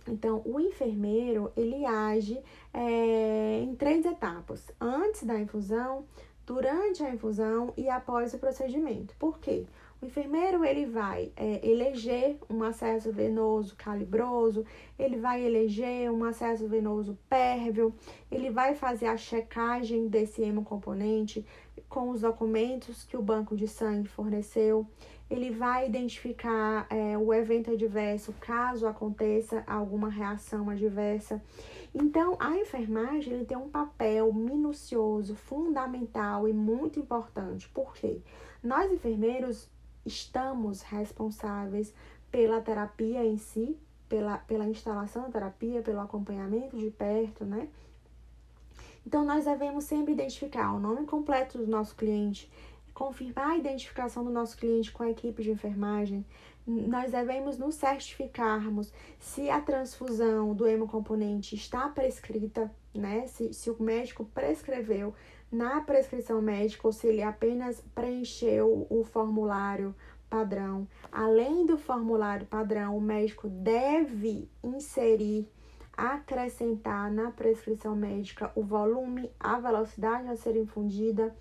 [0.06, 2.38] Então, o enfermeiro ele age
[2.72, 6.04] é, em três etapas: antes da infusão,
[6.46, 9.14] durante a infusão e após o procedimento.
[9.18, 9.66] Por quê?
[10.04, 14.66] Enfermeiro ele vai é, eleger um acesso venoso calibroso,
[14.98, 17.94] ele vai eleger um acesso venoso pérvio,
[18.30, 21.42] ele vai fazer a checagem desse hemocomponente
[21.88, 24.86] com os documentos que o banco de sangue forneceu,
[25.30, 31.42] ele vai identificar é, o evento adverso caso aconteça alguma reação adversa.
[31.94, 37.68] Então, a enfermagem ele tem um papel minucioso, fundamental e muito importante.
[37.70, 38.20] Por quê?
[38.62, 39.68] Nós enfermeiros
[40.04, 41.92] estamos responsáveis
[42.30, 43.78] pela terapia em si,
[44.08, 47.68] pela, pela instalação da terapia, pelo acompanhamento de perto, né?
[49.06, 52.50] Então, nós devemos sempre identificar o nome completo do nosso cliente,
[52.94, 56.24] confirmar a identificação do nosso cliente com a equipe de enfermagem.
[56.66, 63.26] Nós devemos nos certificarmos se a transfusão do hemocomponente está prescrita, né?
[63.26, 65.14] Se, se o médico prescreveu
[65.54, 69.94] na prescrição médica ou se ele apenas preencheu o formulário
[70.28, 70.88] padrão.
[71.12, 75.48] Além do formulário padrão, o médico deve inserir,
[75.96, 81.32] acrescentar na prescrição médica o volume, a velocidade a ser infundida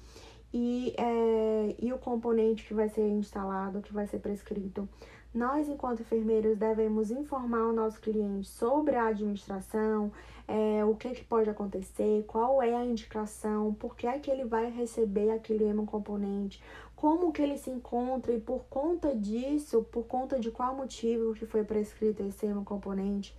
[0.53, 4.88] e, é, e o componente que vai ser instalado, que vai ser prescrito.
[5.34, 10.12] Nós, enquanto enfermeiros, devemos informar o nosso cliente sobre a administração,
[10.48, 14.46] é, o que, que pode acontecer, qual é a indicação, por que é que ele
[14.46, 16.62] vai receber aquele hemocomponente,
[16.96, 21.48] como que ele se encontra e por conta disso, por conta de qual motivo que
[21.48, 23.36] foi prescrito esse hemocomponente,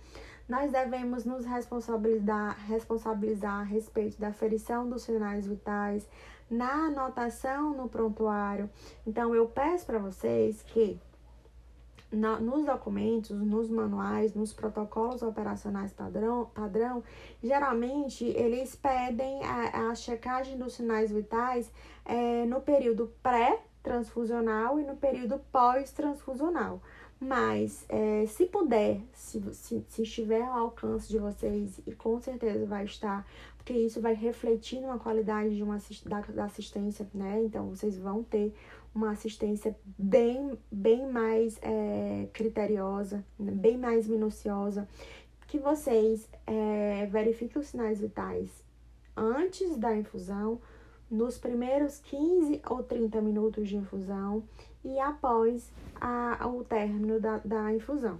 [0.47, 6.07] nós devemos nos responsabilizar, responsabilizar a respeito da aferição dos sinais vitais,
[6.49, 8.69] na anotação no prontuário.
[9.07, 10.99] Então, eu peço para vocês que
[12.11, 17.03] na, nos documentos, nos manuais, nos protocolos operacionais padrão, padrão
[17.43, 21.71] geralmente eles pedem a, a checagem dos sinais vitais
[22.05, 26.81] é, no período pré-transfusional e no período pós-transfusional.
[27.19, 32.65] Mas, é, se puder, se, se, se estiver ao alcance de vocês, e com certeza
[32.65, 33.25] vai estar,
[33.57, 37.41] porque isso vai refletir numa qualidade de uma, da, da assistência, né?
[37.43, 38.53] Então, vocês vão ter
[38.93, 44.87] uma assistência bem, bem mais é, criteriosa, bem mais minuciosa.
[45.47, 48.49] que vocês é, verifiquem os sinais vitais
[49.15, 50.59] antes da infusão,
[51.09, 54.43] nos primeiros 15 ou 30 minutos de infusão
[54.83, 58.19] e após a, o término da, da infusão.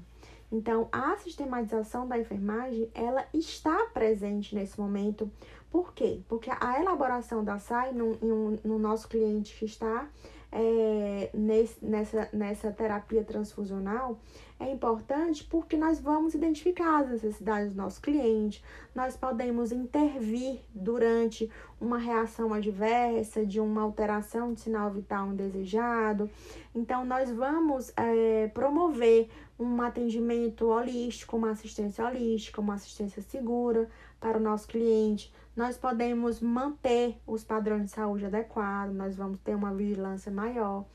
[0.52, 5.30] Então, a sistematização da enfermagem, ela está presente nesse momento.
[5.72, 6.22] Por quê?
[6.30, 10.08] Porque a elaboração da SAI no, no, no nosso cliente que está
[10.52, 14.18] é, nesse, nessa, nessa terapia transfusional,
[14.60, 21.51] é importante porque nós vamos identificar as necessidades do nosso cliente, nós podemos intervir durante
[21.80, 26.30] uma reação adversa, de uma alteração de sinal vital indesejado.
[26.74, 29.30] Então, nós vamos é, promover
[29.60, 33.89] um atendimento holístico, uma assistência holística, uma assistência segura
[34.20, 35.34] para o nosso cliente.
[35.56, 40.86] Nós podemos manter os padrões de saúde adequados, nós vamos ter uma vigilância maior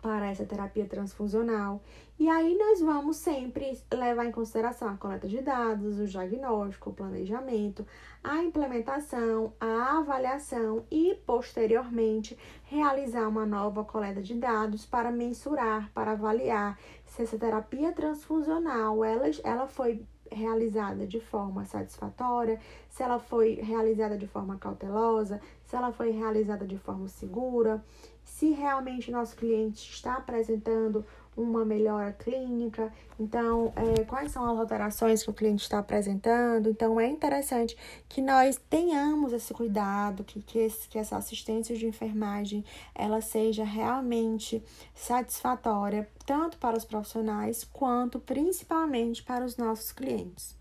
[0.00, 1.82] para essa terapia transfusional.
[2.18, 6.94] E aí nós vamos sempre levar em consideração a coleta de dados, o diagnóstico, o
[6.94, 7.86] planejamento,
[8.24, 16.12] a implementação, a avaliação e posteriormente realizar uma nova coleta de dados para mensurar, para
[16.12, 20.02] avaliar se essa terapia transfusional ela, ela foi
[20.32, 22.58] realizada de forma satisfatória,
[22.88, 27.84] se ela foi realizada de forma cautelosa, se ela foi realizada de forma segura
[28.26, 31.06] se realmente nosso cliente está apresentando
[31.36, 36.70] uma melhora clínica, então é, quais são as alterações que o cliente está apresentando.
[36.70, 37.76] Então é interessante
[38.08, 42.64] que nós tenhamos esse cuidado, que, que, esse, que essa assistência de enfermagem
[42.94, 44.62] ela seja realmente
[44.94, 50.56] satisfatória, tanto para os profissionais quanto principalmente para os nossos clientes.